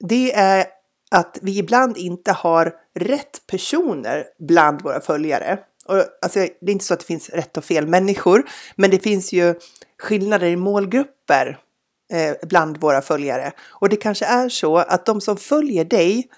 det 0.00 0.34
är 0.34 0.66
att 1.10 1.38
vi 1.42 1.58
ibland 1.58 1.96
inte 1.96 2.32
har 2.32 2.74
rätt 2.94 3.46
personer 3.46 4.24
bland 4.38 4.82
våra 4.82 5.00
följare. 5.00 5.58
Och, 5.86 6.04
alltså, 6.22 6.38
det 6.38 6.66
är 6.66 6.70
inte 6.70 6.84
så 6.84 6.94
att 6.94 7.00
det 7.00 7.06
finns 7.06 7.30
rätt 7.30 7.56
och 7.56 7.64
fel 7.64 7.86
människor, 7.86 8.48
men 8.76 8.90
det 8.90 8.98
finns 8.98 9.32
ju 9.32 9.54
skillnader 9.98 10.46
i 10.46 10.56
målgrupper 10.56 11.58
eh, 12.12 12.48
bland 12.48 12.76
våra 12.76 13.02
följare. 13.02 13.52
Och 13.60 13.88
det 13.88 13.96
kanske 13.96 14.24
är 14.24 14.48
så 14.48 14.76
att 14.76 15.06
de 15.06 15.20
som 15.20 15.36
följer 15.36 15.84
dig 15.84 16.28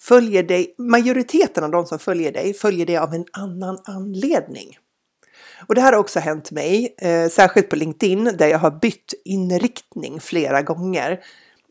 följer 0.00 0.42
dig, 0.42 0.74
majoriteten 0.78 1.64
av 1.64 1.70
de 1.70 1.86
som 1.86 1.98
följer 1.98 2.32
dig 2.32 2.54
följer 2.54 2.86
dig 2.86 2.96
av 2.96 3.14
en 3.14 3.24
annan 3.32 3.78
anledning. 3.84 4.78
Och 5.66 5.74
det 5.74 5.80
här 5.80 5.92
har 5.92 6.00
också 6.00 6.20
hänt 6.20 6.50
mig, 6.50 6.94
eh, 6.98 7.28
särskilt 7.28 7.68
på 7.68 7.76
LinkedIn 7.76 8.24
där 8.38 8.48
jag 8.48 8.58
har 8.58 8.70
bytt 8.70 9.14
inriktning 9.24 10.20
flera 10.20 10.62
gånger. 10.62 11.20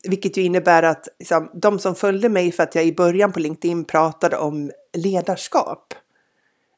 Vilket 0.08 0.36
ju 0.36 0.42
innebär 0.42 0.82
att 0.82 1.08
liksom, 1.18 1.50
de 1.54 1.78
som 1.78 1.94
följde 1.94 2.28
mig 2.28 2.52
för 2.52 2.62
att 2.62 2.74
jag 2.74 2.84
i 2.84 2.92
början 2.92 3.32
på 3.32 3.40
LinkedIn 3.40 3.84
pratade 3.84 4.36
om 4.36 4.70
ledarskap. 4.96 5.94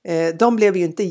Eh, 0.04 0.34
de 0.34 0.56
blev 0.56 0.76
ju 0.76 0.84
inte 0.84 1.04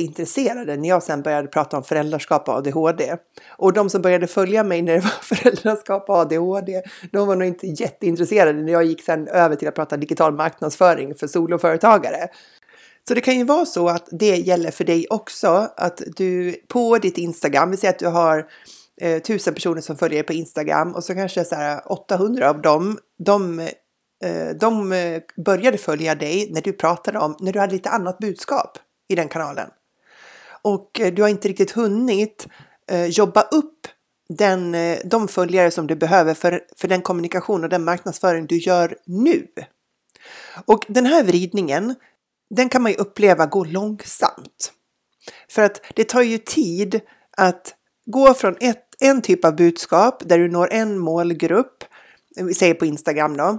jätteintresserade 0.00 0.76
när 0.76 0.88
jag 0.88 1.02
sen 1.02 1.22
började 1.22 1.48
prata 1.48 1.76
om 1.76 1.84
föräldraskap 1.84 2.48
och 2.48 2.54
ADHD. 2.54 3.16
Och 3.58 3.72
de 3.72 3.90
som 3.90 4.02
började 4.02 4.26
följa 4.26 4.64
mig 4.64 4.82
när 4.82 4.92
det 4.92 5.00
var 5.00 5.10
föräldraskap 5.36 6.08
och 6.08 6.16
ADHD, 6.16 6.82
de 7.12 7.26
var 7.26 7.36
nog 7.36 7.48
inte 7.48 7.66
jätteintresserade 7.66 8.62
när 8.62 8.72
jag 8.72 8.84
gick 8.84 9.02
sen 9.02 9.28
över 9.28 9.56
till 9.56 9.68
att 9.68 9.74
prata 9.74 9.96
digital 9.96 10.32
marknadsföring 10.34 11.14
för 11.14 11.26
soloföretagare. 11.26 12.28
Så 13.08 13.14
det 13.14 13.20
kan 13.20 13.38
ju 13.38 13.44
vara 13.44 13.66
så 13.66 13.88
att 13.88 14.08
det 14.10 14.36
gäller 14.36 14.70
för 14.70 14.84
dig 14.84 15.06
också, 15.10 15.68
att 15.76 16.02
du 16.16 16.56
på 16.68 16.98
ditt 16.98 17.18
Instagram, 17.18 17.70
vi 17.70 17.76
säger 17.76 17.94
att 17.94 17.98
du 17.98 18.06
har 18.06 18.46
eh, 19.00 19.22
tusen 19.22 19.54
personer 19.54 19.80
som 19.80 19.96
följer 19.96 20.18
dig 20.18 20.26
på 20.26 20.32
Instagram 20.32 20.94
och 20.94 21.04
så 21.04 21.14
kanske 21.14 21.44
så 21.44 21.54
här 21.54 21.92
800 21.92 22.50
av 22.50 22.62
dem, 22.62 22.98
de, 23.18 23.60
eh, 23.60 24.56
de 24.60 24.92
eh, 24.92 25.22
började 25.44 25.78
följa 25.78 26.14
dig 26.14 26.48
när 26.50 26.62
du 26.62 26.72
pratade 26.72 27.18
om, 27.18 27.36
när 27.40 27.52
du 27.52 27.60
hade 27.60 27.72
lite 27.72 27.90
annat 27.90 28.18
budskap 28.18 28.78
i 29.08 29.14
den 29.14 29.28
kanalen. 29.28 29.70
Och 30.66 31.00
eh, 31.00 31.14
du 31.14 31.22
har 31.22 31.28
inte 31.28 31.48
riktigt 31.48 31.70
hunnit 31.70 32.46
eh, 32.90 33.06
jobba 33.06 33.42
upp 33.42 33.86
den, 34.28 34.74
eh, 34.74 34.98
de 35.04 35.28
följare 35.28 35.70
som 35.70 35.86
du 35.86 35.96
behöver 35.96 36.34
för, 36.34 36.60
för 36.76 36.88
den 36.88 37.02
kommunikation 37.02 37.64
och 37.64 37.70
den 37.70 37.84
marknadsföring 37.84 38.46
du 38.46 38.58
gör 38.58 38.96
nu. 39.04 39.46
Och 40.64 40.84
den 40.88 41.06
här 41.06 41.24
vridningen, 41.24 41.94
den 42.54 42.68
kan 42.68 42.82
man 42.82 42.92
ju 42.92 42.98
uppleva 42.98 43.46
gå 43.46 43.64
långsamt. 43.64 44.72
För 45.50 45.62
att 45.62 45.80
det 45.94 46.04
tar 46.04 46.22
ju 46.22 46.38
tid 46.38 47.00
att 47.36 47.74
gå 48.06 48.34
från 48.34 48.56
ett, 48.60 48.84
en 49.00 49.22
typ 49.22 49.44
av 49.44 49.56
budskap 49.56 50.22
där 50.28 50.38
du 50.38 50.48
når 50.48 50.72
en 50.72 50.98
målgrupp, 50.98 51.84
vi 52.36 52.54
säger 52.54 52.74
på 52.74 52.86
Instagram 52.86 53.36
då, 53.36 53.58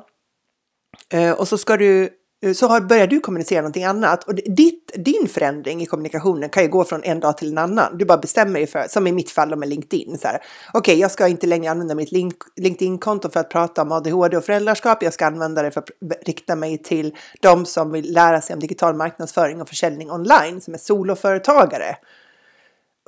och 1.37 1.47
så 1.47 1.57
ska 1.57 1.77
du 1.77 2.09
Eh, 2.41 2.53
så 2.53 2.67
har, 2.67 2.82
börjar 2.82 3.08
du 3.08 3.20
kommunicera 3.20 3.62
någonting 3.62 3.84
annat. 3.84 4.24
Och 4.24 4.36
ditt, 4.36 4.91
din 4.96 5.27
förändring 5.27 5.82
i 5.82 5.86
kommunikationen 5.86 6.50
kan 6.50 6.63
ju 6.63 6.70
gå 6.70 6.84
från 6.84 7.03
en 7.03 7.20
dag 7.20 7.38
till 7.38 7.51
en 7.51 7.58
annan. 7.58 7.98
Du 7.98 8.06
bara 8.06 8.17
bestämmer 8.17 8.53
dig 8.53 8.67
för, 8.67 8.86
som 8.89 9.08
i 9.08 9.12
mitt 9.12 9.32
fall 9.32 9.56
med 9.56 9.70
LinkedIn, 9.70 10.13
okej, 10.13 10.39
okay, 10.74 10.96
jag 10.96 11.12
ska 11.12 11.27
inte 11.27 11.48
längre 11.48 11.72
använda 11.72 11.96
mitt 11.96 12.12
LinkedIn-konto 12.56 13.29
för 13.29 13.39
att 13.39 13.50
prata 13.50 13.82
om 13.82 13.91
ADHD 13.91 14.38
och 14.38 14.46
föräldraskap. 14.46 15.03
Jag 15.03 15.13
ska 15.13 15.25
använda 15.25 15.62
det 15.62 15.72
för 15.72 15.82
att 15.82 15.89
rikta 16.25 16.56
mig 16.56 16.77
till 16.77 17.15
de 17.41 17.65
som 17.65 17.91
vill 17.91 18.13
lära 18.13 18.41
sig 18.41 18.53
om 18.53 18.60
digital 18.60 18.96
marknadsföring 18.96 19.62
och 19.62 19.70
försäljning 19.70 20.12
online, 20.12 20.62
som 20.62 20.74
är 20.74 20.77
soloföretagare. 20.77 21.98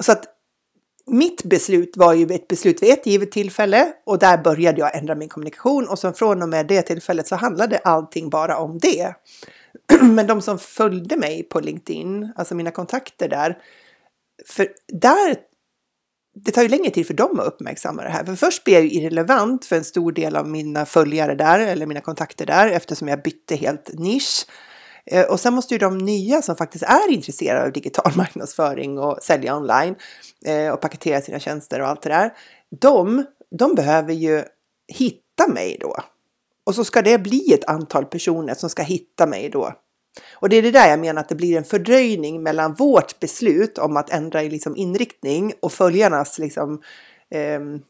Så 0.02 0.12
att 0.12 0.39
mitt 1.10 1.44
beslut 1.44 1.98
var 1.98 2.14
ju 2.14 2.26
ett 2.26 2.48
beslut 2.48 2.84
vid 2.84 2.90
ett 2.90 3.06
givet 3.06 3.32
tillfälle 3.32 3.94
och 4.06 4.20
där 4.20 4.38
började 4.38 4.80
jag 4.80 4.98
ändra 4.98 5.16
min 5.16 5.30
kommunikation 5.30 5.88
och 5.88 6.00
så 6.00 6.14
från 6.14 6.42
och 6.42 6.50
med 6.50 6.68
det 6.68 6.82
tillfället 6.82 7.28
så 7.28 7.36
handlade 7.36 7.78
allting 7.78 8.30
bara 8.30 8.58
om 8.58 8.78
det. 8.78 9.14
Men 10.02 10.28
de 10.28 10.42
som 10.42 10.60
följde 10.60 11.18
mig 11.18 11.44
på 11.44 11.60
LinkedIn, 11.60 12.32
alltså 12.36 12.56
mina 12.56 12.72
kontakter 12.72 13.30
där, 13.30 13.58
för 14.48 14.68
där 14.88 15.36
det 16.46 16.52
tar 16.52 16.62
ju 16.62 16.68
längre 16.68 16.90
tid 16.90 17.08
för 17.08 17.14
dem 17.14 17.40
att 17.40 17.48
uppmärksamma 17.48 18.04
det 18.04 18.10
här. 18.10 18.24
För 18.24 18.36
först 18.36 18.64
blev 18.64 18.76
jag 18.76 18.84
ju 18.84 18.92
irrelevant 18.92 19.66
för 19.66 19.76
en 19.76 19.84
stor 19.84 20.12
del 20.12 20.36
av 20.36 20.48
mina 20.48 20.86
följare 20.86 21.36
där 21.36 21.60
eller 21.60 21.86
mina 21.86 22.02
kontakter 22.02 22.46
där 22.46 22.70
eftersom 22.70 23.08
jag 23.08 23.22
bytte 23.22 23.56
helt 23.56 23.90
nisch. 23.94 24.46
Eh, 25.12 25.26
och 25.26 25.40
sen 25.40 25.54
måste 25.54 25.74
ju 25.74 25.78
de 25.78 25.98
nya 25.98 26.42
som 26.42 26.56
faktiskt 26.56 26.84
är 26.84 27.12
intresserade 27.12 27.66
av 27.66 27.72
digital 27.72 28.12
marknadsföring 28.16 29.00
och 29.00 29.18
sälja 29.22 29.58
online 29.58 29.96
eh, 30.46 30.70
och 30.70 30.82
paketera 30.82 31.22
sina 31.22 31.40
tjänster 31.40 31.82
och 31.82 31.88
allt 31.88 32.02
det 32.02 32.10
där. 32.10 32.34
De, 32.82 33.26
de 33.52 33.76
behöver 33.76 34.14
ju 34.14 34.44
hitta 34.88 35.48
mig 35.48 35.78
då. 35.80 35.96
Och 36.64 36.76
så 36.76 36.84
ska 36.84 37.02
det 37.02 37.18
bli 37.18 37.54
ett 37.54 37.70
antal 37.70 38.06
personer 38.06 38.54
som 38.54 38.70
ska 38.70 38.84
hitta 38.84 39.28
mig 39.28 39.50
då. 39.50 39.74
Och 40.34 40.50
det 40.50 40.56
är 40.56 40.62
det 40.62 40.72
där 40.72 40.90
jag 40.90 41.00
menar 41.00 41.22
att 41.22 41.30
det 41.30 41.36
blir 41.36 41.58
en 41.58 41.64
fördröjning 41.64 42.44
mellan 42.44 42.74
vårt 42.74 43.20
beslut 43.20 43.78
om 43.78 43.98
att 43.98 44.10
ändra 44.10 44.42
liksom 44.42 44.76
inriktning 44.76 45.54
och 45.60 45.72
följarnas 45.72 46.40
liksom, 46.40 46.82
ehm, 47.32 47.82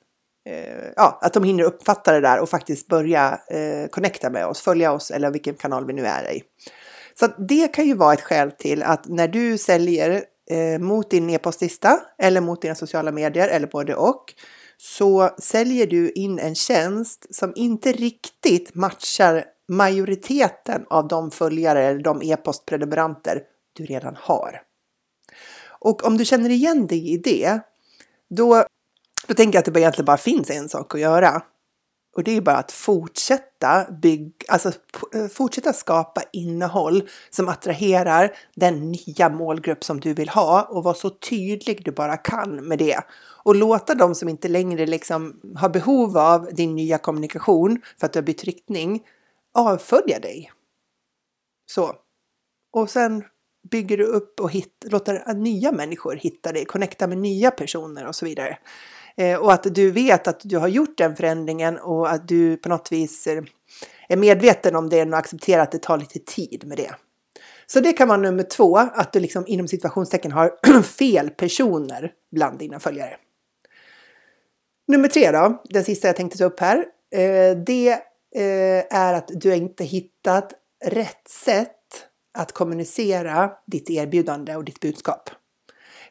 eh, 0.49 0.91
ja, 0.95 1.19
att 1.21 1.33
de 1.33 1.43
hinner 1.43 1.63
uppfatta 1.63 2.11
det 2.11 2.21
där 2.21 2.39
och 2.39 2.49
faktiskt 2.49 2.87
börja 2.87 3.39
eh, 3.47 3.87
connecta 3.89 4.29
med 4.29 4.45
oss, 4.45 4.61
följa 4.61 4.91
oss 4.91 5.11
eller 5.11 5.31
vilken 5.31 5.55
kanal 5.55 5.85
vi 5.85 5.93
nu 5.93 6.05
är 6.05 6.31
i. 6.31 6.43
Så 7.19 7.27
det 7.37 7.67
kan 7.67 7.87
ju 7.87 7.93
vara 7.93 8.13
ett 8.13 8.21
skäl 8.21 8.51
till 8.51 8.83
att 8.83 9.07
när 9.07 9.27
du 9.27 9.57
säljer 9.57 10.23
eh, 10.49 10.79
mot 10.79 11.11
din 11.11 11.29
e-postlista 11.29 11.99
eller 12.17 12.41
mot 12.41 12.61
dina 12.61 12.75
sociala 12.75 13.11
medier 13.11 13.47
eller 13.47 13.67
både 13.67 13.95
och 13.95 14.33
så 14.77 15.29
säljer 15.39 15.87
du 15.87 16.11
in 16.11 16.39
en 16.39 16.55
tjänst 16.55 17.35
som 17.35 17.53
inte 17.55 17.91
riktigt 17.91 18.75
matchar 18.75 19.45
majoriteten 19.67 20.85
av 20.89 21.07
de 21.07 21.31
följare 21.31 21.83
eller 21.83 22.03
de 22.03 22.21
e-postprenumeranter 22.21 23.41
du 23.73 23.85
redan 23.85 24.15
har. 24.19 24.61
Och 25.65 26.05
om 26.05 26.17
du 26.17 26.25
känner 26.25 26.49
igen 26.49 26.87
dig 26.87 27.13
i 27.13 27.17
det, 27.17 27.59
då, 28.29 28.65
då 29.27 29.33
tänker 29.33 29.57
jag 29.57 29.67
att 29.67 29.73
det 29.73 29.79
egentligen 29.79 30.05
bara 30.05 30.17
finns 30.17 30.49
en 30.49 30.69
sak 30.69 30.95
att 30.95 31.01
göra. 31.01 31.41
Och 32.19 32.23
det 32.23 32.37
är 32.37 32.41
bara 32.41 32.57
att 32.57 32.71
fortsätta 32.71 33.91
bygga, 34.01 34.31
alltså 34.47 34.71
eh, 35.13 35.27
fortsätta 35.27 35.73
skapa 35.73 36.21
innehåll 36.33 37.09
som 37.29 37.49
attraherar 37.49 38.35
den 38.55 38.91
nya 38.91 39.29
målgrupp 39.29 39.83
som 39.83 39.99
du 39.99 40.13
vill 40.13 40.29
ha 40.29 40.63
och 40.63 40.83
vara 40.83 40.93
så 40.93 41.09
tydlig 41.09 41.85
du 41.85 41.91
bara 41.91 42.17
kan 42.17 42.67
med 42.67 42.79
det. 42.79 42.99
Och 43.43 43.55
låta 43.55 43.95
de 43.95 44.15
som 44.15 44.29
inte 44.29 44.47
längre 44.47 44.85
liksom 44.85 45.39
har 45.55 45.69
behov 45.69 46.17
av 46.17 46.49
din 46.53 46.75
nya 46.75 46.97
kommunikation 46.97 47.81
för 47.99 48.05
att 48.05 48.13
du 48.13 48.19
har 48.19 48.25
bytt 48.25 48.43
riktning 48.43 49.03
avfölja 49.53 50.19
dig. 50.19 50.51
Så. 51.71 51.95
Och 52.73 52.89
sen 52.89 53.23
bygger 53.71 53.97
du 53.97 54.03
upp 54.03 54.39
och 54.39 54.51
hit, 54.51 54.85
låter 54.85 55.33
nya 55.33 55.71
människor 55.71 56.15
hitta 56.15 56.51
dig, 56.51 56.65
connecta 56.65 57.07
med 57.07 57.17
nya 57.17 57.51
personer 57.51 58.07
och 58.07 58.15
så 58.15 58.25
vidare. 58.25 58.57
Eh, 59.17 59.39
och 59.39 59.53
att 59.53 59.75
du 59.75 59.91
vet 59.91 60.27
att 60.27 60.39
du 60.43 60.57
har 60.57 60.67
gjort 60.67 60.97
den 60.97 61.15
förändringen 61.15 61.77
och 61.77 62.11
att 62.11 62.27
du 62.27 62.57
på 62.57 62.69
något 62.69 62.91
vis 62.91 63.27
eh, 63.27 63.43
är 64.09 64.17
medveten 64.17 64.75
om 64.75 64.89
det 64.89 65.03
och 65.03 65.17
accepterar 65.17 65.61
att 65.61 65.71
det 65.71 65.81
tar 65.81 65.97
lite 65.97 66.19
tid 66.19 66.63
med 66.67 66.77
det. 66.77 66.91
Så 67.67 67.79
det 67.79 67.93
kan 67.93 68.07
vara 68.07 68.17
nummer 68.17 68.43
två, 68.43 68.77
att 68.77 69.13
du 69.13 69.19
liksom 69.19 69.43
inom 69.47 69.67
situationstecken 69.67 70.31
har 70.31 70.81
fel 70.83 71.29
personer 71.29 72.11
bland 72.31 72.59
dina 72.59 72.79
följare. 72.79 73.17
Nummer 74.87 75.07
tre 75.07 75.31
då, 75.31 75.61
den 75.63 75.83
sista 75.83 76.07
jag 76.07 76.15
tänkte 76.15 76.37
ta 76.37 76.45
upp 76.45 76.59
här. 76.59 76.77
Eh, 77.11 77.57
det 77.65 77.89
eh, 78.35 78.97
är 78.97 79.13
att 79.13 79.27
du 79.27 79.55
inte 79.55 79.83
hittat 79.83 80.53
rätt 80.85 81.27
sätt 81.27 81.71
att 82.37 82.51
kommunicera 82.51 83.51
ditt 83.67 83.89
erbjudande 83.89 84.55
och 84.55 84.63
ditt 84.63 84.79
budskap. 84.79 85.29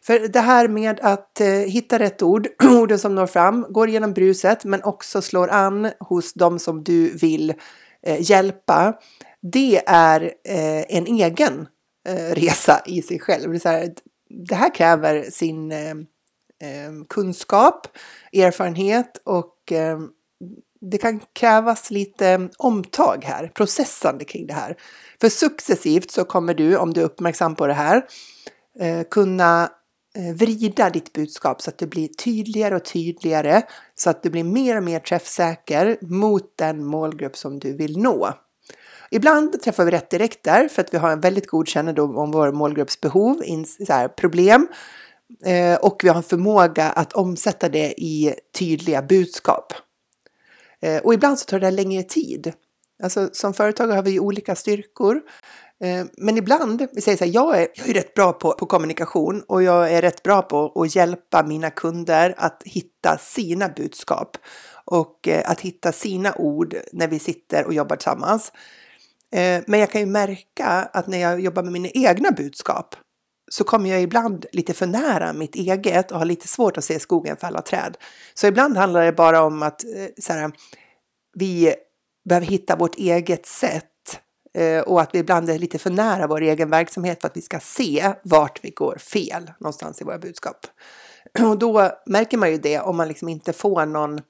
För 0.03 0.29
det 0.29 0.41
här 0.41 0.69
med 0.69 1.01
att 1.03 1.41
eh, 1.41 1.49
hitta 1.49 1.99
rätt 1.99 2.23
ord, 2.23 2.49
orden 2.63 2.99
som 2.99 3.15
når 3.15 3.27
fram, 3.27 3.67
går 3.69 3.89
igenom 3.89 4.13
bruset 4.13 4.65
men 4.65 4.83
också 4.83 5.23
slår 5.23 5.49
an 5.49 5.91
hos 6.01 6.35
dem 6.35 6.59
som 6.59 6.85
du 6.85 7.17
vill 7.17 7.55
eh, 8.03 8.31
hjälpa. 8.31 8.95
Det 9.53 9.83
är 9.87 10.23
eh, 10.45 10.97
en 10.97 11.07
egen 11.07 11.67
resa 12.35 12.83
i 12.87 13.03
sig 13.03 13.19
själv. 13.19 13.53
Det, 13.53 13.65
här, 13.65 13.95
det 14.49 14.55
här 14.55 14.75
kräver 14.75 15.23
sin 15.23 15.73
kunskap, 17.09 17.87
erfarenhet 18.33 19.21
och 19.25 19.73
det 20.81 20.99
kan 20.99 21.21
krävas 21.33 21.91
lite 21.91 22.29
eh, 22.29 22.41
omtag 22.57 23.25
här, 23.25 23.49
processande 23.55 24.25
kring 24.25 24.47
det 24.47 24.55
här. 24.55 24.77
För 25.21 25.29
successivt 25.29 26.11
så 26.11 26.25
kommer 26.25 26.55
du, 26.55 26.77
om 26.77 26.93
du 26.93 27.01
är 27.01 27.05
uppmärksam 27.05 27.55
på 27.55 27.67
det 27.67 27.73
här, 27.73 28.05
eh, 28.81 29.03
kunna 29.11 29.71
eh, 30.17 30.35
vrida 30.35 30.91
ditt 30.91 31.13
budskap 31.13 31.63
så 31.63 31.71
att 31.71 31.79
det 31.79 31.87
blir 31.87 32.09
tydligare 32.09 32.77
och 32.77 32.85
tydligare 32.85 33.63
så 33.95 34.11
att 34.11 34.23
du 34.23 34.31
blir 34.31 34.45
mer 34.45 34.77
och 34.77 34.83
mer 34.83 35.01
träffsäker 35.01 35.99
mot 36.01 36.57
den 36.57 36.85
målgrupp 36.85 37.37
som 37.37 37.59
du 37.59 37.77
vill 37.77 37.99
nå. 37.99 38.35
Ibland 39.11 39.63
träffar 39.63 39.85
vi 39.85 39.91
rätt 39.91 40.11
direkt 40.11 40.43
där 40.43 40.69
för 40.69 40.83
att 40.83 40.95
vi 40.95 40.99
har 40.99 41.11
en 41.11 41.21
väldigt 41.21 41.47
god 41.47 41.69
kännedom 41.69 42.17
om 42.17 42.31
vår 42.31 42.53
målgrupps 42.53 43.01
behov, 43.01 43.43
problem 44.17 44.69
och 45.81 46.01
vi 46.05 46.09
har 46.09 46.17
en 46.17 46.23
förmåga 46.23 46.91
att 46.91 47.13
omsätta 47.13 47.69
det 47.69 47.95
i 48.01 48.35
tydliga 48.59 49.03
budskap. 49.03 49.73
Eh, 50.83 51.03
och 51.03 51.15
ibland 51.15 51.39
så 51.39 51.45
tar 51.45 51.61
det 51.61 51.71
längre 51.71 52.03
tid. 52.03 52.53
Alltså 53.03 53.29
som 53.33 53.55
företagare 53.55 53.97
har 53.97 54.03
vi 54.03 54.21
olika 54.21 54.55
styrkor. 54.55 55.21
Eh, 55.85 56.07
men 56.17 56.39
ibland, 56.39 56.87
vi 56.93 57.01
säger 57.01 57.19
så 57.19 57.25
här, 57.25 57.33
jag 57.33 57.61
är, 57.63 57.69
jag 57.75 57.89
är 57.89 57.95
rätt 57.95 58.15
bra 58.15 58.33
på, 58.33 58.53
på 58.53 58.67
kommunikation 58.67 59.43
och 59.49 59.63
jag 59.63 59.93
är 59.93 60.03
rätt 60.03 60.23
bra 60.23 60.43
på 60.43 60.83
att 60.83 60.97
hjälpa 60.97 61.43
mina 61.43 61.71
kunder 61.71 62.35
att 62.39 62.63
hitta 62.65 63.19
sina 63.19 63.69
budskap 63.69 64.37
och 64.85 65.29
eh, 65.29 65.51
att 65.51 65.61
hitta 65.61 65.93
sina 65.93 66.35
ord 66.35 66.77
när 66.93 67.09
vi 67.09 67.19
sitter 67.19 67.67
och 67.67 67.75
jobbar 67.75 67.97
tillsammans. 67.97 68.53
Eh, 69.33 69.63
men 69.67 69.81
jag 69.81 69.91
kan 69.91 70.01
ju 70.01 70.07
märka 70.07 70.67
att 70.67 71.07
när 71.07 71.19
jag 71.19 71.41
jobbar 71.41 71.63
med 71.63 71.73
mina 71.73 71.89
egna 71.89 72.31
budskap 72.31 72.97
så 73.49 73.65
kommer 73.65 73.91
jag 73.91 74.03
ibland 74.03 74.47
lite 74.53 74.75
för 74.75 74.87
nära 74.87 75.33
mitt 75.33 75.55
eget 75.55 76.11
och 76.13 76.19
har 76.19 76.25
lite 76.25 76.49
svårt 76.49 76.77
att 76.77 76.85
se 76.85 77.01
skogen 77.01 77.37
för 77.37 77.47
alla 77.47 77.63
träd. 77.63 77.97
Så 78.35 78.47
ibland 78.47 78.77
handlar 78.77 79.05
det 79.05 79.13
bara 79.13 79.43
om 79.43 79.63
att 79.63 79.85
eh, 79.85 79.91
så 80.19 80.33
här, 80.33 80.53
vi 81.35 81.75
behöver 82.29 82.47
hitta 82.47 82.77
vårt 82.77 82.95
eget 82.95 83.47
sätt 83.47 83.85
eh, 84.55 84.81
och 84.81 85.01
att 85.01 85.15
vi 85.15 85.19
ibland 85.19 85.51
är 85.51 85.59
lite 85.59 85.79
för 85.79 85.91
nära 85.91 86.27
vår 86.27 86.41
egen 86.41 86.71
verksamhet 86.71 87.21
för 87.21 87.29
att 87.29 87.37
vi 87.37 87.43
ska 87.43 87.61
se 87.61 88.13
vart 88.23 88.65
vi 88.65 88.71
går 88.71 88.97
fel 88.97 89.51
någonstans 89.61 90.01
i 90.01 90.05
våra 90.05 90.19
budskap. 90.19 90.67
Och 91.51 91.59
då 91.59 91.91
märker 92.07 92.39
man 92.39 92.51
ju 92.51 92.59
det 92.59 92.81
om 92.81 92.97
man 92.97 93.09
liksom 93.09 93.29
inte 93.29 93.53
får 93.53 93.87
någon 93.87 94.21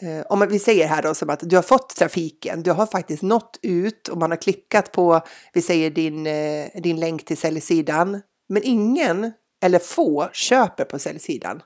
eh, 0.00 0.26
om 0.28 0.48
vi 0.48 0.58
säger 0.58 0.88
här 0.88 1.02
då 1.02 1.14
som 1.14 1.30
att 1.30 1.40
du 1.42 1.56
har 1.56 1.62
fått 1.62 1.96
trafiken, 1.96 2.62
du 2.62 2.70
har 2.70 2.86
faktiskt 2.86 3.22
nått 3.22 3.58
ut 3.62 4.08
och 4.08 4.18
man 4.18 4.30
har 4.30 4.38
klickat 4.38 4.92
på, 4.92 5.20
vi 5.52 5.62
säger 5.62 5.90
din, 5.90 6.26
eh, 6.26 6.66
din 6.82 7.00
länk 7.00 7.24
till 7.24 7.36
säljsidan, 7.36 8.22
men 8.48 8.62
ingen 8.64 9.32
eller 9.62 9.78
få 9.78 10.28
köper 10.32 10.84
på 10.84 10.98
säljsidan. 10.98 11.62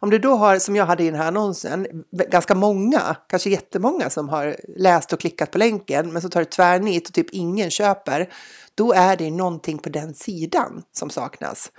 Om 0.00 0.10
du 0.10 0.18
då 0.18 0.34
har, 0.34 0.58
som 0.58 0.76
jag 0.76 0.86
hade 0.86 1.02
i 1.02 1.10
den 1.10 1.20
här 1.20 1.28
annonsen, 1.28 2.04
ganska 2.10 2.54
många, 2.54 3.16
kanske 3.28 3.50
jättemånga 3.50 4.10
som 4.10 4.28
har 4.28 4.56
läst 4.76 5.12
och 5.12 5.20
klickat 5.20 5.50
på 5.50 5.58
länken, 5.58 6.12
men 6.12 6.22
så 6.22 6.28
tar 6.28 6.40
det 6.40 6.50
tvärnit 6.50 7.08
och 7.08 7.14
typ 7.14 7.30
ingen 7.30 7.70
köper, 7.70 8.32
då 8.74 8.92
är 8.92 9.16
det 9.16 9.30
någonting 9.30 9.78
på 9.78 9.88
den 9.88 10.14
sidan 10.14 10.82
som 10.92 11.10
saknas. 11.10 11.72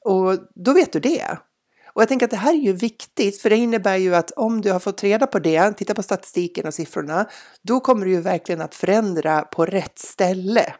Och 0.00 0.38
då 0.54 0.72
vet 0.72 0.92
du 0.92 1.00
det. 1.00 1.38
Och 1.96 2.02
jag 2.02 2.08
tänker 2.08 2.26
att 2.26 2.30
det 2.30 2.36
här 2.36 2.52
är 2.52 2.58
ju 2.58 2.72
viktigt, 2.72 3.42
för 3.42 3.50
det 3.50 3.56
innebär 3.56 3.96
ju 3.96 4.14
att 4.14 4.30
om 4.30 4.60
du 4.60 4.72
har 4.72 4.78
fått 4.78 5.02
reda 5.02 5.26
på 5.26 5.38
det, 5.38 5.72
titta 5.72 5.94
på 5.94 6.02
statistiken 6.02 6.66
och 6.66 6.74
siffrorna, 6.74 7.28
då 7.62 7.80
kommer 7.80 8.06
du 8.06 8.12
ju 8.12 8.20
verkligen 8.20 8.60
att 8.60 8.74
förändra 8.74 9.40
på 9.40 9.66
rätt 9.66 9.98
ställe. 9.98 10.74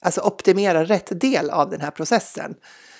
Alltså 0.00 0.20
optimera 0.20 0.84
rätt 0.84 1.20
del 1.20 1.50
av 1.50 1.70
den 1.70 1.80
här 1.80 1.90
processen. 1.90 2.54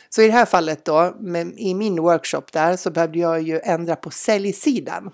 Så 0.08 0.22
i 0.22 0.26
det 0.26 0.32
här 0.32 0.44
fallet 0.44 0.84
då, 0.84 1.14
med, 1.20 1.52
i 1.56 1.74
min 1.74 2.02
workshop 2.02 2.52
där, 2.52 2.76
så 2.76 2.90
behövde 2.90 3.18
jag 3.18 3.42
ju 3.42 3.60
ändra 3.60 3.96
på 3.96 4.10
säljsidan. 4.10 5.10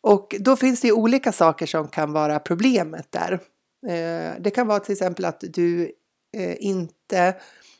Och 0.00 0.34
då 0.40 0.56
finns 0.56 0.80
det 0.80 0.86
ju 0.86 0.92
olika 0.92 1.32
saker 1.32 1.66
som 1.66 1.88
kan 1.88 2.12
vara 2.12 2.38
problemet 2.38 3.06
där. 3.10 3.32
Eh, 3.86 4.32
det 4.40 4.50
kan 4.54 4.66
vara 4.66 4.80
till 4.80 4.92
exempel 4.92 5.24
att 5.24 5.44
du 5.48 5.92
eh, 6.36 6.56
inte 6.58 7.34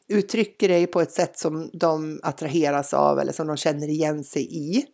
uttrycker 0.09 0.69
dig 0.69 0.87
på 0.87 1.01
ett 1.01 1.13
sätt 1.13 1.39
som 1.39 1.71
de 1.73 2.21
attraheras 2.23 2.95
av 2.95 3.19
eller 3.19 3.33
som 3.33 3.47
de 3.47 3.57
känner 3.57 3.89
igen 3.89 4.25
sig 4.25 4.57
i. 4.57 4.85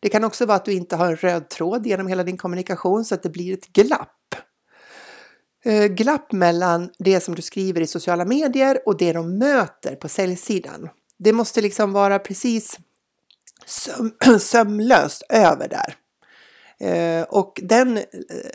Det 0.00 0.08
kan 0.08 0.24
också 0.24 0.46
vara 0.46 0.56
att 0.56 0.64
du 0.64 0.72
inte 0.72 0.96
har 0.96 1.06
en 1.06 1.16
röd 1.16 1.48
tråd 1.48 1.86
genom 1.86 2.06
hela 2.06 2.24
din 2.24 2.36
kommunikation 2.36 3.04
så 3.04 3.14
att 3.14 3.22
det 3.22 3.28
blir 3.30 3.54
ett 3.54 3.72
glapp. 3.72 4.16
Eh, 5.64 5.86
glapp 5.86 6.32
mellan 6.32 6.90
det 6.98 7.20
som 7.20 7.34
du 7.34 7.42
skriver 7.42 7.80
i 7.80 7.86
sociala 7.86 8.24
medier 8.24 8.78
och 8.86 8.96
det 8.96 9.12
de 9.12 9.38
möter 9.38 9.94
på 9.94 10.08
säljsidan. 10.08 10.88
Det 11.18 11.32
måste 11.32 11.60
liksom 11.60 11.92
vara 11.92 12.18
precis 12.18 12.78
söm 13.66 14.12
sömlöst 14.40 15.22
över 15.28 15.68
där. 15.68 15.94
Eh, 16.80 17.22
och 17.22 17.60
den 17.62 17.96
eh, 17.96 18.04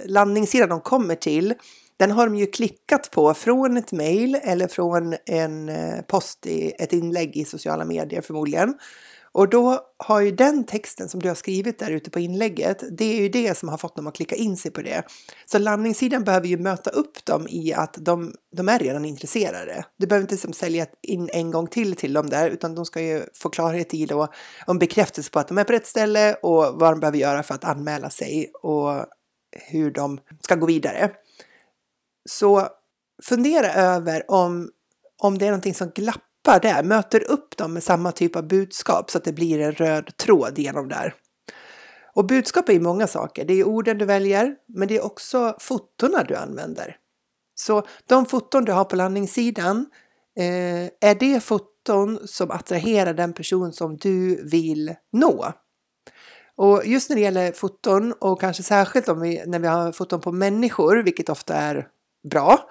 landningssidan 0.05 0.69
de 0.69 0.81
kommer 0.81 1.15
till, 1.15 1.53
den 1.97 2.11
har 2.11 2.25
de 2.25 2.35
ju 2.35 2.45
klickat 2.45 3.11
på 3.11 3.33
från 3.33 3.77
ett 3.77 3.91
mejl 3.91 4.37
eller 4.43 4.67
från 4.67 5.15
en 5.25 5.69
eh, 5.69 6.01
post 6.01 6.45
i 6.45 6.71
ett 6.79 6.93
inlägg 6.93 7.37
i 7.37 7.45
sociala 7.45 7.85
medier 7.85 8.21
förmodligen. 8.21 8.73
Och 9.35 9.49
då 9.49 9.79
har 9.97 10.21
ju 10.21 10.31
den 10.31 10.63
texten 10.63 11.09
som 11.09 11.21
du 11.21 11.27
har 11.27 11.35
skrivit 11.35 11.79
där 11.79 11.91
ute 11.91 12.09
på 12.09 12.19
inlägget, 12.19 12.83
det 12.97 13.05
är 13.05 13.21
ju 13.21 13.29
det 13.29 13.57
som 13.57 13.69
har 13.69 13.77
fått 13.77 13.95
dem 13.95 14.07
att 14.07 14.15
klicka 14.15 14.35
in 14.35 14.57
sig 14.57 14.71
på 14.71 14.81
det. 14.81 15.03
Så 15.45 15.57
landningssidan 15.59 16.23
behöver 16.23 16.47
ju 16.47 16.57
möta 16.57 16.89
upp 16.89 17.25
dem 17.25 17.47
i 17.49 17.73
att 17.73 17.95
de, 17.99 18.33
de 18.55 18.69
är 18.69 18.79
redan 18.79 19.05
intresserade. 19.05 19.85
Du 19.97 20.07
behöver 20.07 20.21
inte 20.21 20.33
liksom 20.33 20.53
sälja 20.53 20.85
in 21.01 21.29
en 21.33 21.51
gång 21.51 21.67
till 21.67 21.95
till 21.95 22.13
dem 22.13 22.29
där, 22.29 22.49
utan 22.49 22.75
de 22.75 22.85
ska 22.85 23.01
ju 23.01 23.23
få 23.33 23.49
klarhet 23.49 23.93
i 23.93 24.05
då, 24.05 24.27
om 24.65 24.79
bekräftelse 24.79 25.31
på 25.31 25.39
att 25.39 25.47
de 25.47 25.57
är 25.57 25.63
på 25.63 25.73
rätt 25.73 25.87
ställe 25.87 26.33
och 26.33 26.79
vad 26.79 26.93
de 26.93 26.99
behöver 26.99 27.17
göra 27.17 27.43
för 27.43 27.53
att 27.53 27.63
anmäla 27.63 28.09
sig 28.09 28.51
och 28.61 29.05
hur 29.55 29.91
de 29.91 30.19
ska 30.41 30.55
gå 30.55 30.65
vidare. 30.65 31.11
Så 32.29 32.67
fundera 33.23 33.73
över 33.73 34.31
om, 34.31 34.69
om 35.21 35.37
det 35.37 35.45
är 35.45 35.49
någonting 35.49 35.73
som 35.73 35.89
glappar 35.89 36.59
där, 36.61 36.83
möter 36.83 37.31
upp 37.31 37.57
dem 37.57 37.73
med 37.73 37.83
samma 37.83 38.11
typ 38.11 38.35
av 38.35 38.47
budskap 38.47 39.11
så 39.11 39.17
att 39.17 39.23
det 39.23 39.33
blir 39.33 39.59
en 39.59 39.71
röd 39.71 40.17
tråd 40.17 40.59
genom 40.59 40.87
där. 40.87 41.13
Och 42.15 42.25
budskap 42.25 42.69
är 42.69 42.73
ju 42.73 42.79
många 42.79 43.07
saker. 43.07 43.45
Det 43.45 43.53
är 43.53 43.63
orden 43.63 43.97
du 43.97 44.05
väljer, 44.05 44.55
men 44.67 44.87
det 44.87 44.97
är 44.97 45.05
också 45.05 45.55
fotona 45.59 46.23
du 46.23 46.35
använder. 46.35 46.97
Så 47.55 47.87
de 48.07 48.25
foton 48.25 48.65
du 48.65 48.71
har 48.71 48.85
på 48.85 48.95
landningssidan, 48.95 49.85
eh, 50.37 51.09
är 51.09 51.19
det 51.19 51.43
foton 51.43 52.27
som 52.27 52.51
attraherar 52.51 53.13
den 53.13 53.33
person 53.33 53.73
som 53.73 53.97
du 53.97 54.49
vill 54.49 54.95
nå? 55.11 55.53
Och 56.57 56.85
just 56.85 57.09
när 57.09 57.15
det 57.15 57.21
gäller 57.21 57.51
foton 57.51 58.13
och 58.13 58.41
kanske 58.41 58.63
särskilt 58.63 59.09
om 59.09 59.21
vi, 59.21 59.43
när 59.45 59.59
vi 59.59 59.67
har 59.67 59.91
foton 59.91 60.21
på 60.21 60.31
människor, 60.31 61.03
vilket 61.03 61.29
ofta 61.29 61.55
är 61.55 61.87
bra, 62.29 62.69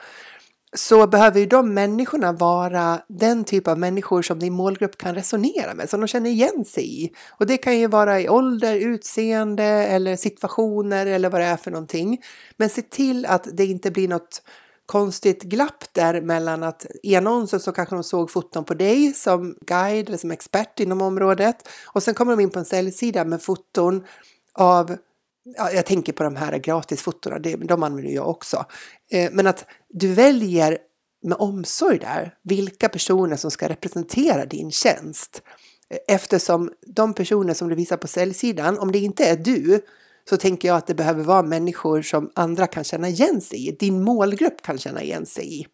så 0.76 1.06
behöver 1.06 1.40
ju 1.40 1.46
de 1.46 1.74
människorna 1.74 2.32
vara 2.32 3.00
den 3.08 3.44
typ 3.44 3.68
av 3.68 3.78
människor 3.78 4.22
som 4.22 4.38
din 4.38 4.52
målgrupp 4.52 4.98
kan 4.98 5.14
resonera 5.14 5.74
med, 5.74 5.90
som 5.90 6.00
de 6.00 6.06
känner 6.06 6.30
igen 6.30 6.64
sig 6.64 7.04
i. 7.04 7.12
Och 7.38 7.46
det 7.46 7.56
kan 7.56 7.78
ju 7.78 7.86
vara 7.86 8.20
i 8.20 8.28
ålder, 8.28 8.76
utseende 8.76 9.64
eller 9.64 10.16
situationer 10.16 11.06
eller 11.06 11.30
vad 11.30 11.40
det 11.40 11.44
är 11.46 11.56
för 11.56 11.70
någonting. 11.70 12.22
Men 12.56 12.70
se 12.70 12.82
till 12.82 13.26
att 13.26 13.48
det 13.52 13.66
inte 13.66 13.90
blir 13.90 14.08
något 14.08 14.42
konstigt 14.86 15.42
glapp 15.42 15.84
där 15.92 16.20
mellan 16.20 16.62
att 16.62 16.86
i 17.02 17.16
annonsen 17.16 17.60
så 17.60 17.72
kanske 17.72 17.94
de 17.94 18.04
såg 18.04 18.30
foton 18.30 18.64
på 18.64 18.74
dig 18.74 19.12
som 19.12 19.56
guide 19.66 20.08
eller 20.08 20.18
som 20.18 20.30
expert 20.30 20.80
inom 20.80 21.02
området 21.02 21.68
och 21.86 22.02
sen 22.02 22.14
kommer 22.14 22.36
de 22.36 22.42
in 22.42 22.50
på 22.50 22.58
en 22.58 22.64
säljsida 22.64 23.24
med 23.24 23.42
foton 23.42 24.04
av 24.52 24.96
ja, 25.44 25.70
jag 25.70 25.86
tänker 25.86 26.12
på 26.12 26.24
de 26.24 26.36
här 26.36 26.58
gratisfotona, 26.58 27.38
de 27.38 27.82
använder 27.82 28.12
jag 28.12 28.28
också. 28.28 28.64
Eh, 29.10 29.30
men 29.32 29.46
att 29.46 29.64
du 29.88 30.12
väljer 30.12 30.78
med 31.22 31.36
omsorg 31.38 31.98
där 31.98 32.34
vilka 32.42 32.88
personer 32.88 33.36
som 33.36 33.50
ska 33.50 33.68
representera 33.68 34.46
din 34.46 34.70
tjänst. 34.70 35.42
Eh, 35.90 36.14
eftersom 36.14 36.72
de 36.86 37.14
personer 37.14 37.54
som 37.54 37.68
du 37.68 37.74
visar 37.74 37.96
på 37.96 38.08
säljsidan, 38.08 38.78
om 38.78 38.92
det 38.92 38.98
inte 38.98 39.24
är 39.24 39.36
du, 39.36 39.80
så 40.28 40.36
tänker 40.36 40.68
jag 40.68 40.76
att 40.76 40.86
det 40.86 40.94
behöver 40.94 41.24
vara 41.24 41.42
människor 41.42 42.02
som 42.02 42.30
andra 42.34 42.66
kan 42.66 42.84
känna 42.84 43.08
igen 43.08 43.40
sig 43.40 43.68
i, 43.68 43.72
din 43.72 44.02
målgrupp 44.02 44.62
kan 44.62 44.78
känna 44.78 45.02
igen 45.02 45.26
sig 45.26 45.60
i. 45.60 45.66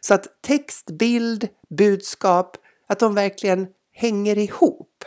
Så 0.00 0.14
att 0.14 0.26
text, 0.42 0.90
bild, 0.90 1.48
budskap, 1.78 2.56
att 2.88 2.98
de 2.98 3.14
verkligen 3.14 3.66
hänger 3.92 4.38
ihop. 4.38 5.04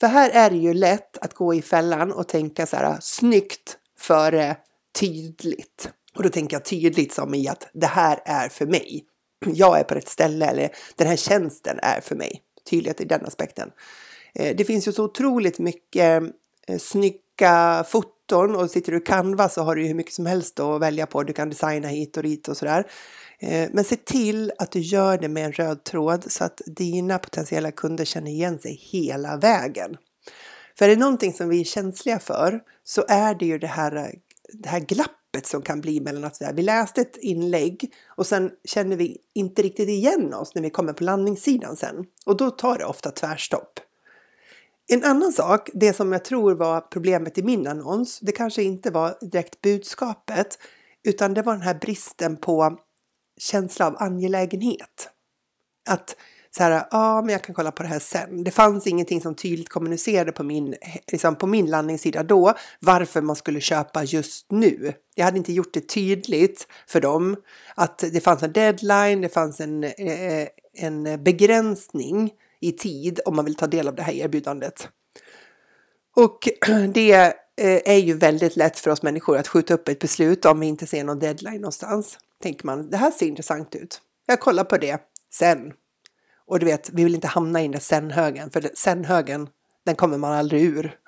För 0.00 0.06
här 0.06 0.30
är 0.30 0.50
det 0.50 0.56
ju 0.56 0.74
lätt 0.74 1.18
att 1.18 1.34
gå 1.34 1.54
i 1.54 1.62
fällan 1.62 2.12
och 2.12 2.28
tänka 2.28 2.66
så 2.66 2.76
här 2.76 2.98
snyggt 3.00 3.78
före 3.98 4.56
tydligt. 5.00 5.90
Och 6.16 6.22
då 6.22 6.28
tänker 6.28 6.56
jag 6.56 6.64
tydligt 6.64 7.12
som 7.12 7.34
i 7.34 7.48
att 7.48 7.68
det 7.72 7.86
här 7.86 8.20
är 8.24 8.48
för 8.48 8.66
mig. 8.66 9.04
Jag 9.46 9.78
är 9.78 9.84
på 9.84 9.94
rätt 9.94 10.08
ställe 10.08 10.46
eller 10.46 10.70
den 10.96 11.06
här 11.06 11.16
tjänsten 11.16 11.78
är 11.82 12.00
för 12.00 12.14
mig. 12.14 12.42
Tydlighet 12.70 13.00
i 13.00 13.04
den 13.04 13.26
aspekten. 13.26 13.70
Eh, 14.34 14.56
det 14.56 14.64
finns 14.64 14.88
ju 14.88 14.92
så 14.92 15.04
otroligt 15.04 15.58
mycket 15.58 16.22
eh, 16.66 16.78
snygga 16.78 17.84
foton 17.88 18.15
och 18.32 18.70
sitter 18.70 18.92
du 18.92 18.98
i 18.98 19.00
Canva 19.00 19.48
så 19.48 19.62
har 19.62 19.74
du 19.74 19.82
ju 19.82 19.88
hur 19.88 19.94
mycket 19.94 20.14
som 20.14 20.26
helst 20.26 20.60
att 20.60 20.80
välja 20.80 21.06
på. 21.06 21.22
Du 21.22 21.32
kan 21.32 21.50
designa 21.50 21.88
hit 21.88 22.16
och 22.16 22.22
dit 22.22 22.48
och 22.48 22.56
sådär. 22.56 22.86
Eh, 23.38 23.68
men 23.72 23.84
se 23.84 23.96
till 23.96 24.52
att 24.58 24.70
du 24.70 24.80
gör 24.80 25.18
det 25.18 25.28
med 25.28 25.44
en 25.44 25.52
röd 25.52 25.84
tråd 25.84 26.32
så 26.32 26.44
att 26.44 26.60
dina 26.66 27.18
potentiella 27.18 27.70
kunder 27.70 28.04
känner 28.04 28.30
igen 28.30 28.58
sig 28.58 28.80
hela 28.92 29.36
vägen. 29.36 29.96
För 30.78 30.84
är 30.84 30.88
det 30.88 30.96
någonting 30.96 31.32
som 31.32 31.48
vi 31.48 31.60
är 31.60 31.64
känsliga 31.64 32.18
för 32.18 32.60
så 32.84 33.04
är 33.08 33.34
det 33.34 33.46
ju 33.46 33.58
det 33.58 33.66
här, 33.66 34.14
det 34.52 34.68
här 34.68 34.80
glappet 34.80 35.46
som 35.46 35.62
kan 35.62 35.80
bli 35.80 36.00
mellan 36.00 36.24
att 36.24 36.42
vi 36.54 36.62
läste 36.62 37.00
ett 37.00 37.16
inlägg 37.16 37.92
och 38.16 38.26
sen 38.26 38.50
känner 38.64 38.96
vi 38.96 39.18
inte 39.34 39.62
riktigt 39.62 39.88
igen 39.88 40.34
oss 40.34 40.54
när 40.54 40.62
vi 40.62 40.70
kommer 40.70 40.92
på 40.92 41.04
landningssidan 41.04 41.76
sen. 41.76 42.04
Och 42.26 42.36
då 42.36 42.50
tar 42.50 42.78
det 42.78 42.84
ofta 42.84 43.10
tvärstopp. 43.10 43.80
En 44.88 45.04
annan 45.04 45.32
sak, 45.32 45.70
det 45.74 45.92
som 45.92 46.12
jag 46.12 46.24
tror 46.24 46.54
var 46.54 46.80
problemet 46.80 47.38
i 47.38 47.42
min 47.42 47.66
annons, 47.66 48.20
det 48.20 48.32
kanske 48.32 48.62
inte 48.62 48.90
var 48.90 49.18
direkt 49.20 49.60
budskapet 49.62 50.58
utan 51.04 51.34
det 51.34 51.42
var 51.42 51.52
den 51.52 51.62
här 51.62 51.74
bristen 51.74 52.36
på 52.36 52.78
känsla 53.40 53.86
av 53.86 53.96
angelägenhet. 53.98 55.08
Att 55.88 56.16
så 56.56 56.62
här, 56.62 56.70
ja, 56.70 56.86
ah, 56.90 57.22
men 57.22 57.32
jag 57.32 57.42
kan 57.42 57.54
kolla 57.54 57.72
på 57.72 57.82
det 57.82 57.88
här 57.88 57.98
sen. 57.98 58.44
Det 58.44 58.50
fanns 58.50 58.86
ingenting 58.86 59.20
som 59.20 59.34
tydligt 59.34 59.68
kommunicerade 59.68 60.32
på 60.32 60.42
min, 60.42 60.74
liksom 61.12 61.36
på 61.36 61.46
min 61.46 61.66
landningssida 61.66 62.22
då 62.22 62.54
varför 62.80 63.22
man 63.22 63.36
skulle 63.36 63.60
köpa 63.60 64.04
just 64.04 64.52
nu. 64.52 64.92
Jag 65.14 65.24
hade 65.24 65.38
inte 65.38 65.52
gjort 65.52 65.74
det 65.74 65.88
tydligt 65.88 66.66
för 66.86 67.00
dem 67.00 67.36
att 67.74 67.98
det 67.98 68.20
fanns 68.20 68.42
en 68.42 68.52
deadline, 68.52 69.20
det 69.20 69.28
fanns 69.28 69.60
en, 69.60 69.84
eh, 69.84 70.48
en 70.74 71.24
begränsning 71.24 72.32
i 72.68 72.72
tid 72.72 73.20
om 73.24 73.36
man 73.36 73.44
vill 73.44 73.54
ta 73.54 73.66
del 73.66 73.88
av 73.88 73.94
det 73.94 74.02
här 74.02 74.12
erbjudandet. 74.12 74.88
Och 76.16 76.48
det 76.94 77.12
eh, 77.12 77.80
är 77.84 77.98
ju 77.98 78.14
väldigt 78.14 78.56
lätt 78.56 78.78
för 78.78 78.90
oss 78.90 79.02
människor 79.02 79.38
att 79.38 79.48
skjuta 79.48 79.74
upp 79.74 79.88
ett 79.88 79.98
beslut 79.98 80.44
om 80.44 80.60
vi 80.60 80.66
inte 80.66 80.86
ser 80.86 81.04
någon 81.04 81.18
deadline 81.18 81.60
någonstans. 81.60 82.18
Tänker 82.42 82.66
man, 82.66 82.90
det 82.90 82.96
här 82.96 83.10
ser 83.10 83.26
intressant 83.26 83.74
ut. 83.74 84.00
Jag 84.26 84.40
kollar 84.40 84.64
på 84.64 84.76
det 84.76 85.00
sen. 85.32 85.72
Och 86.46 86.58
du 86.58 86.66
vet, 86.66 86.90
vi 86.92 87.04
vill 87.04 87.14
inte 87.14 87.26
hamna 87.26 87.60
i 87.60 87.62
den 87.62 87.72
där 87.72 87.78
sen-högen, 87.78 88.50
för 88.50 88.70
sen-högen, 88.74 89.48
den 89.84 89.94
kommer 89.94 90.18
man 90.18 90.32
aldrig 90.32 90.62
ur. 90.62 90.98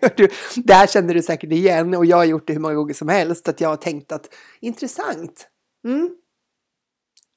du, 0.16 0.28
det 0.56 0.74
här 0.74 0.86
känner 0.86 1.14
du 1.14 1.22
säkert 1.22 1.52
igen 1.52 1.94
och 1.94 2.06
jag 2.06 2.16
har 2.16 2.24
gjort 2.24 2.46
det 2.46 2.52
hur 2.52 2.60
många 2.60 2.74
gånger 2.74 2.94
som 2.94 3.08
helst, 3.08 3.48
att 3.48 3.60
jag 3.60 3.68
har 3.68 3.76
tänkt 3.76 4.12
att 4.12 4.34
intressant. 4.60 5.48
Mm. 5.84 6.10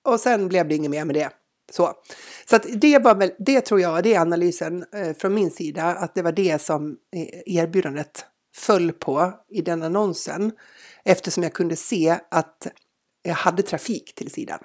Och 0.03 0.19
sen 0.19 0.47
blev 0.47 0.67
det 0.67 0.75
inget 0.75 0.91
mer 0.91 1.05
med 1.05 1.15
det. 1.15 1.29
Så, 1.71 1.93
så 2.49 2.55
att 2.55 2.65
det 2.81 2.99
var 2.99 3.15
väl, 3.15 3.31
det 3.39 3.61
tror 3.61 3.81
jag, 3.81 4.03
det 4.03 4.13
är 4.13 4.19
analysen 4.19 4.85
eh, 4.93 5.13
från 5.13 5.33
min 5.33 5.51
sida, 5.51 5.83
att 5.83 6.15
det 6.15 6.21
var 6.21 6.31
det 6.31 6.61
som 6.61 6.97
eh, 7.15 7.55
erbjudandet 7.55 8.25
föll 8.55 8.91
på 8.91 9.33
i 9.49 9.61
den 9.61 9.83
annonsen. 9.83 10.51
Eftersom 11.05 11.43
jag 11.43 11.53
kunde 11.53 11.75
se 11.75 12.19
att 12.31 12.67
jag 13.23 13.33
hade 13.33 13.63
trafik 13.63 14.15
till 14.15 14.31
sidan. 14.31 14.59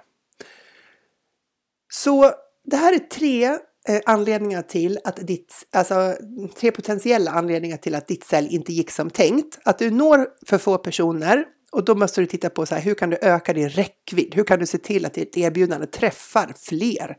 Så 1.93 2.33
det 2.65 2.77
här 2.77 2.93
är 2.93 2.99
tre 2.99 3.45
eh, 3.89 4.01
anledningar 4.07 4.63
till 4.63 4.99
att 5.05 5.17
ditt, 5.17 5.67
alltså 5.73 6.17
tre 6.57 6.71
potentiella 6.71 7.31
anledningar 7.31 7.77
till 7.77 7.95
att 7.95 8.07
ditt 8.07 8.25
sälj 8.25 8.55
inte 8.55 8.73
gick 8.73 8.91
som 8.91 9.11
tänkt. 9.11 9.59
Att 9.65 9.79
du 9.79 9.91
når 9.91 10.29
för 10.47 10.59
få 10.59 10.79
personer 10.79 11.45
och 11.77 11.85
då 11.85 11.95
måste 11.95 12.21
du 12.21 12.27
titta 12.27 12.51
på 12.51 12.67
så 12.67 12.75
här, 12.75 12.83
hur 12.83 12.95
kan 12.95 13.11
du 13.11 13.19
öka 13.23 13.53
din 13.53 13.69
räckvidd? 13.69 14.35
Hur 14.35 14.45
kan 14.45 14.59
du 14.59 14.67
se 14.67 14.79
till 14.79 15.07
att 15.07 15.15
ditt 15.15 15.37
erbjudande 15.37 15.87
träffar 15.87 16.55
fler 16.57 17.17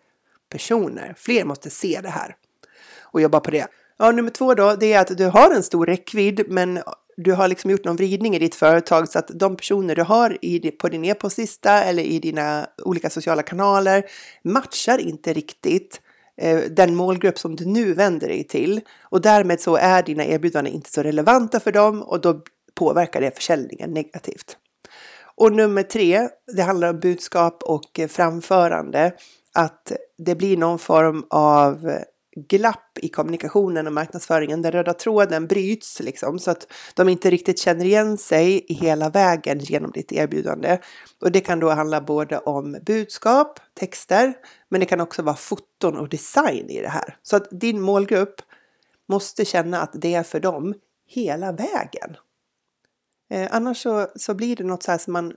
personer? 0.50 1.14
Fler 1.18 1.46
måste 1.46 1.70
se 1.70 2.00
det 2.04 2.10
här 2.10 2.36
och 3.02 3.22
jobba 3.22 3.40
på 3.40 3.52
det. 3.52 3.68
Ja, 3.98 4.12
nummer 4.12 4.30
två 4.30 4.54
då, 4.54 4.76
det 4.76 4.94
är 4.94 5.02
att 5.02 5.18
du 5.18 5.26
har 5.26 5.52
en 5.52 5.64
stor 5.64 5.86
räckvidd, 5.86 6.46
men 6.48 6.80
du 7.18 7.34
har 7.34 7.48
liksom 7.48 7.72
gjort 7.72 7.86
någon 7.86 7.96
vridning 7.96 8.36
i 8.36 8.40
ditt 8.40 8.56
företag 8.56 9.10
så 9.10 9.20
att 9.20 9.28
de 9.28 9.56
personer 9.56 9.96
du 9.96 10.04
har 10.04 10.38
i, 10.42 10.72
på 10.72 10.90
din 10.90 11.06
e-postlista 11.06 11.84
eller 11.84 12.04
i 12.04 12.20
dina 12.20 12.68
olika 12.84 13.10
sociala 13.10 13.44
kanaler 13.44 14.04
matchar 14.44 14.98
inte 14.98 15.34
riktigt 15.34 16.02
eh, 16.42 16.60
den 16.60 16.96
målgrupp 16.96 17.40
som 17.40 17.56
du 17.56 17.66
nu 17.66 17.94
vänder 17.94 18.28
dig 18.28 18.44
till 18.44 18.82
och 19.02 19.22
därmed 19.22 19.62
så 19.62 19.76
är 19.76 20.04
dina 20.04 20.26
erbjudanden 20.26 20.74
inte 20.74 20.92
så 20.92 21.04
relevanta 21.04 21.60
för 21.60 21.72
dem 21.72 22.02
och 22.02 22.22
då 22.22 22.42
påverkar 22.78 23.22
det 23.22 23.36
försäljningen 23.36 23.94
negativt. 23.94 24.58
Och 25.36 25.54
nummer 25.54 25.84
tre, 25.84 26.30
det 26.56 26.62
handlar 26.62 26.90
om 26.90 27.00
budskap 27.00 27.64
och 27.64 28.00
framförande. 28.10 29.14
Att 29.54 29.92
det 30.18 30.36
blir 30.36 30.58
någon 30.58 30.80
form 30.80 31.26
av 31.30 31.92
glapp 32.50 32.98
i 33.02 33.10
kommunikationen 33.10 33.88
och 33.88 33.94
marknadsföringen. 33.94 34.62
Den 34.62 34.72
röda 34.72 34.94
tråden 34.94 35.48
bryts 35.48 36.00
liksom 36.00 36.40
så 36.40 36.52
att 36.52 36.68
de 36.94 37.10
inte 37.10 37.30
riktigt 37.30 37.60
känner 37.60 37.86
igen 37.86 38.18
sig 38.18 38.66
i 38.68 38.74
hela 38.74 39.10
vägen 39.10 39.60
genom 39.60 39.92
ditt 39.92 40.12
erbjudande. 40.12 40.78
Och 41.22 41.32
det 41.32 41.40
kan 41.40 41.60
då 41.60 41.70
handla 41.70 42.02
både 42.02 42.38
om 42.38 42.78
budskap, 42.86 43.60
texter, 43.80 44.34
men 44.70 44.80
det 44.80 44.86
kan 44.86 45.02
också 45.02 45.22
vara 45.22 45.36
foton 45.36 45.98
och 45.98 46.10
design 46.10 46.70
i 46.70 46.82
det 46.82 46.90
här. 46.90 47.18
Så 47.22 47.36
att 47.36 47.48
din 47.52 47.82
målgrupp 47.82 48.42
måste 49.10 49.46
känna 49.46 49.82
att 49.82 49.92
det 49.94 50.14
är 50.14 50.24
för 50.24 50.40
dem 50.40 50.74
hela 51.08 51.52
vägen. 51.52 52.18
Eh, 53.30 53.48
annars 53.52 53.82
så, 53.82 54.08
så 54.16 54.34
blir 54.34 54.56
det 54.56 54.64
något 54.64 54.84
så 54.84 54.92
här 54.92 54.98
som 54.98 55.14
man, 55.14 55.34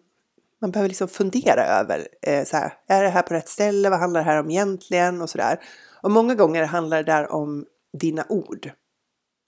man 0.61 0.71
behöver 0.71 0.89
liksom 0.89 1.09
fundera 1.09 1.65
över. 1.65 2.09
Eh, 2.23 2.45
så 2.45 2.57
här, 2.57 2.73
är 2.87 3.03
det 3.03 3.09
här 3.09 3.23
på 3.23 3.35
rätt 3.35 3.49
ställe? 3.49 3.91
Vad 3.91 3.99
handlar 3.99 4.21
det 4.21 4.31
här 4.31 4.41
om 4.41 4.51
egentligen? 4.51 5.23
Och 5.23 5.31
så 5.31 5.39
där. 5.39 5.61
Och 6.03 6.11
många 6.11 6.35
gånger 6.35 6.65
handlar 6.65 6.97
det 6.97 7.13
där 7.13 7.33
om 7.33 7.67
dina 7.93 8.27
ord. 8.29 8.71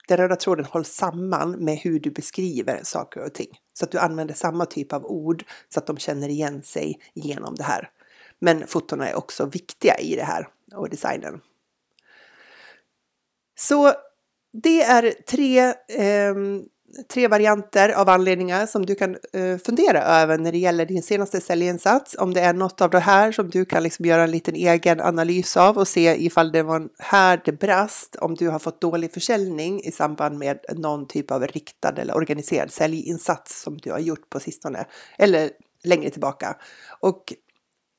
Den 0.07 0.17
röda 0.17 0.35
tråden 0.35 0.65
hålls 0.65 0.89
samman 0.89 1.51
med 1.51 1.77
hur 1.77 1.99
du 1.99 2.11
beskriver 2.11 2.79
saker 2.83 3.23
och 3.23 3.33
ting. 3.33 3.59
Så 3.73 3.85
att 3.85 3.91
du 3.91 3.99
använder 3.99 4.33
samma 4.33 4.65
typ 4.65 4.93
av 4.93 5.05
ord 5.05 5.43
så 5.69 5.79
att 5.79 5.87
de 5.87 5.97
känner 5.97 6.29
igen 6.29 6.63
sig 6.63 6.99
genom 7.13 7.55
det 7.55 7.63
här. 7.63 7.89
Men 8.39 8.67
fotona 8.67 9.09
är 9.09 9.15
också 9.15 9.45
viktiga 9.45 9.97
i 9.97 10.15
det 10.15 10.23
här 10.23 10.47
och 10.75 10.89
designen. 10.89 11.41
Så 13.59 13.93
det 14.53 14.83
är 14.83 15.11
tre 15.27 15.59
eh, 15.87 16.35
tre 17.07 17.27
varianter 17.27 17.89
av 17.89 18.09
anledningar 18.09 18.65
som 18.65 18.85
du 18.85 18.95
kan 18.95 19.17
eh, 19.33 19.57
fundera 19.57 20.03
över 20.03 20.37
när 20.37 20.51
det 20.51 20.57
gäller 20.57 20.85
din 20.85 21.03
senaste 21.03 21.41
säljinsats. 21.41 22.15
Om 22.19 22.33
det 22.33 22.41
är 22.41 22.53
något 22.53 22.81
av 22.81 22.89
det 22.89 22.99
här 22.99 23.31
som 23.31 23.49
du 23.49 23.65
kan 23.65 23.83
liksom 23.83 24.05
göra 24.05 24.23
en 24.23 24.31
liten 24.31 24.55
egen 24.55 25.01
analys 25.01 25.57
av 25.57 25.77
och 25.77 25.87
se 25.87 26.25
ifall 26.25 26.51
det 26.51 26.63
var 26.63 26.89
här 26.99 27.41
det 27.45 27.51
brast, 27.51 28.15
om 28.15 28.35
du 28.35 28.49
har 28.49 28.59
fått 28.59 28.81
dålig 28.81 29.13
försäljning 29.13 29.83
i 29.83 29.91
samband 29.91 30.37
med 30.37 30.59
någon 30.75 31.07
typ 31.07 31.31
av 31.31 31.47
riktad 31.47 31.93
eller 31.97 32.15
organiserad 32.15 32.71
säljinsats 32.71 33.61
som 33.61 33.77
du 33.77 33.91
har 33.91 33.99
gjort 33.99 34.29
på 34.29 34.39
sistone 34.39 34.85
eller 35.17 35.49
längre 35.83 36.09
tillbaka. 36.09 36.55
Och 36.99 37.33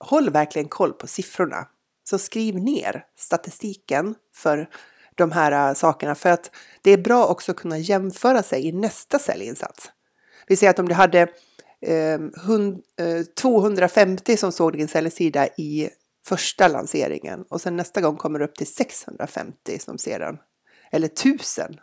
håll 0.01 0.31
verkligen 0.31 0.69
koll 0.69 0.93
på 0.93 1.07
siffrorna. 1.07 1.69
Så 2.05 2.19
skriv 2.19 2.55
ner 2.55 3.05
statistiken 3.17 4.15
för 4.35 4.69
de 5.15 5.33
här 5.33 5.69
äh, 5.69 5.75
sakerna 5.75 6.15
för 6.15 6.31
att 6.31 6.51
det 6.83 6.91
är 6.91 6.99
bra 6.99 7.27
också 7.27 7.53
att 7.53 7.59
kunna 7.59 7.79
jämföra 7.79 8.43
sig 8.43 8.67
i 8.67 8.73
nästa 8.73 9.19
säljinsats. 9.19 9.91
Vi 10.47 10.57
säger 10.57 10.71
att 10.71 10.79
om 10.79 10.89
du 10.89 10.95
hade 10.95 11.29
ehm, 11.87 12.33
250 13.41 14.33
eh, 14.33 14.37
som 14.37 14.53
såg 14.53 14.73
din 14.73 14.89
säljsida 14.89 15.47
i 15.47 15.89
första 16.27 16.69
lanseringen 16.69 17.45
och 17.49 17.61
sen 17.61 17.77
nästa 17.77 18.01
gång 18.01 18.17
kommer 18.17 18.39
du 18.39 18.45
upp 18.45 18.57
till 18.57 18.67
650 18.67 19.79
som 19.79 19.99
ser 19.99 20.19
den 20.19 20.39
eller 20.93 21.09
1000 21.09 21.77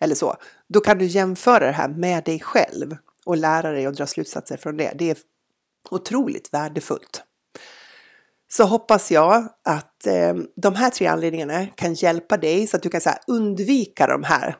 eller 0.00 0.14
så. 0.14 0.36
Då 0.68 0.80
kan 0.80 0.98
du 0.98 1.04
jämföra 1.04 1.66
det 1.66 1.72
här 1.72 1.88
med 1.88 2.24
dig 2.24 2.40
själv 2.40 2.96
och 3.24 3.36
lära 3.36 3.70
dig 3.70 3.86
att 3.86 3.96
dra 3.96 4.06
slutsatser 4.06 4.56
från 4.56 4.76
det. 4.76 4.92
Det 4.98 5.10
är 5.10 5.16
otroligt 5.90 6.54
värdefullt 6.54 7.24
så 8.56 8.64
hoppas 8.64 9.10
jag 9.10 9.48
att 9.64 9.93
att 10.04 10.36
eh, 10.36 10.42
de 10.56 10.74
här 10.74 10.90
tre 10.90 11.06
anledningarna 11.06 11.66
kan 11.66 11.94
hjälpa 11.94 12.36
dig 12.36 12.66
så 12.66 12.76
att 12.76 12.82
du 12.82 12.88
kan 12.88 13.00
så 13.00 13.08
här, 13.08 13.18
undvika 13.26 14.06
de 14.06 14.22
här 14.22 14.56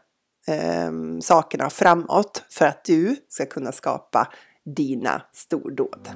eh, 0.49 1.19
sakerna 1.21 1.71
framåt 1.71 2.45
för 2.51 2.67
att 2.67 2.85
du 2.85 3.17
ska 3.29 3.47
kunna 3.47 3.73
skapa 3.73 4.29
dina 4.77 5.23
stordåd. 5.33 6.09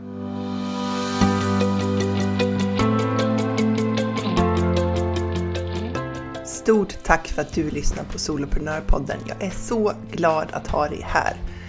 Stort 6.44 7.04
tack 7.04 7.28
för 7.28 7.42
att 7.42 7.52
du 7.52 7.70
lyssnar 7.70 8.04
på 8.04 8.18
Soloprenörpodden. 8.18 9.18
Jag 9.26 9.42
är 9.42 9.50
så 9.50 9.92
glad 10.12 10.48
att 10.52 10.66
ha 10.66 10.88
dig 10.88 11.00
här. 11.04 11.36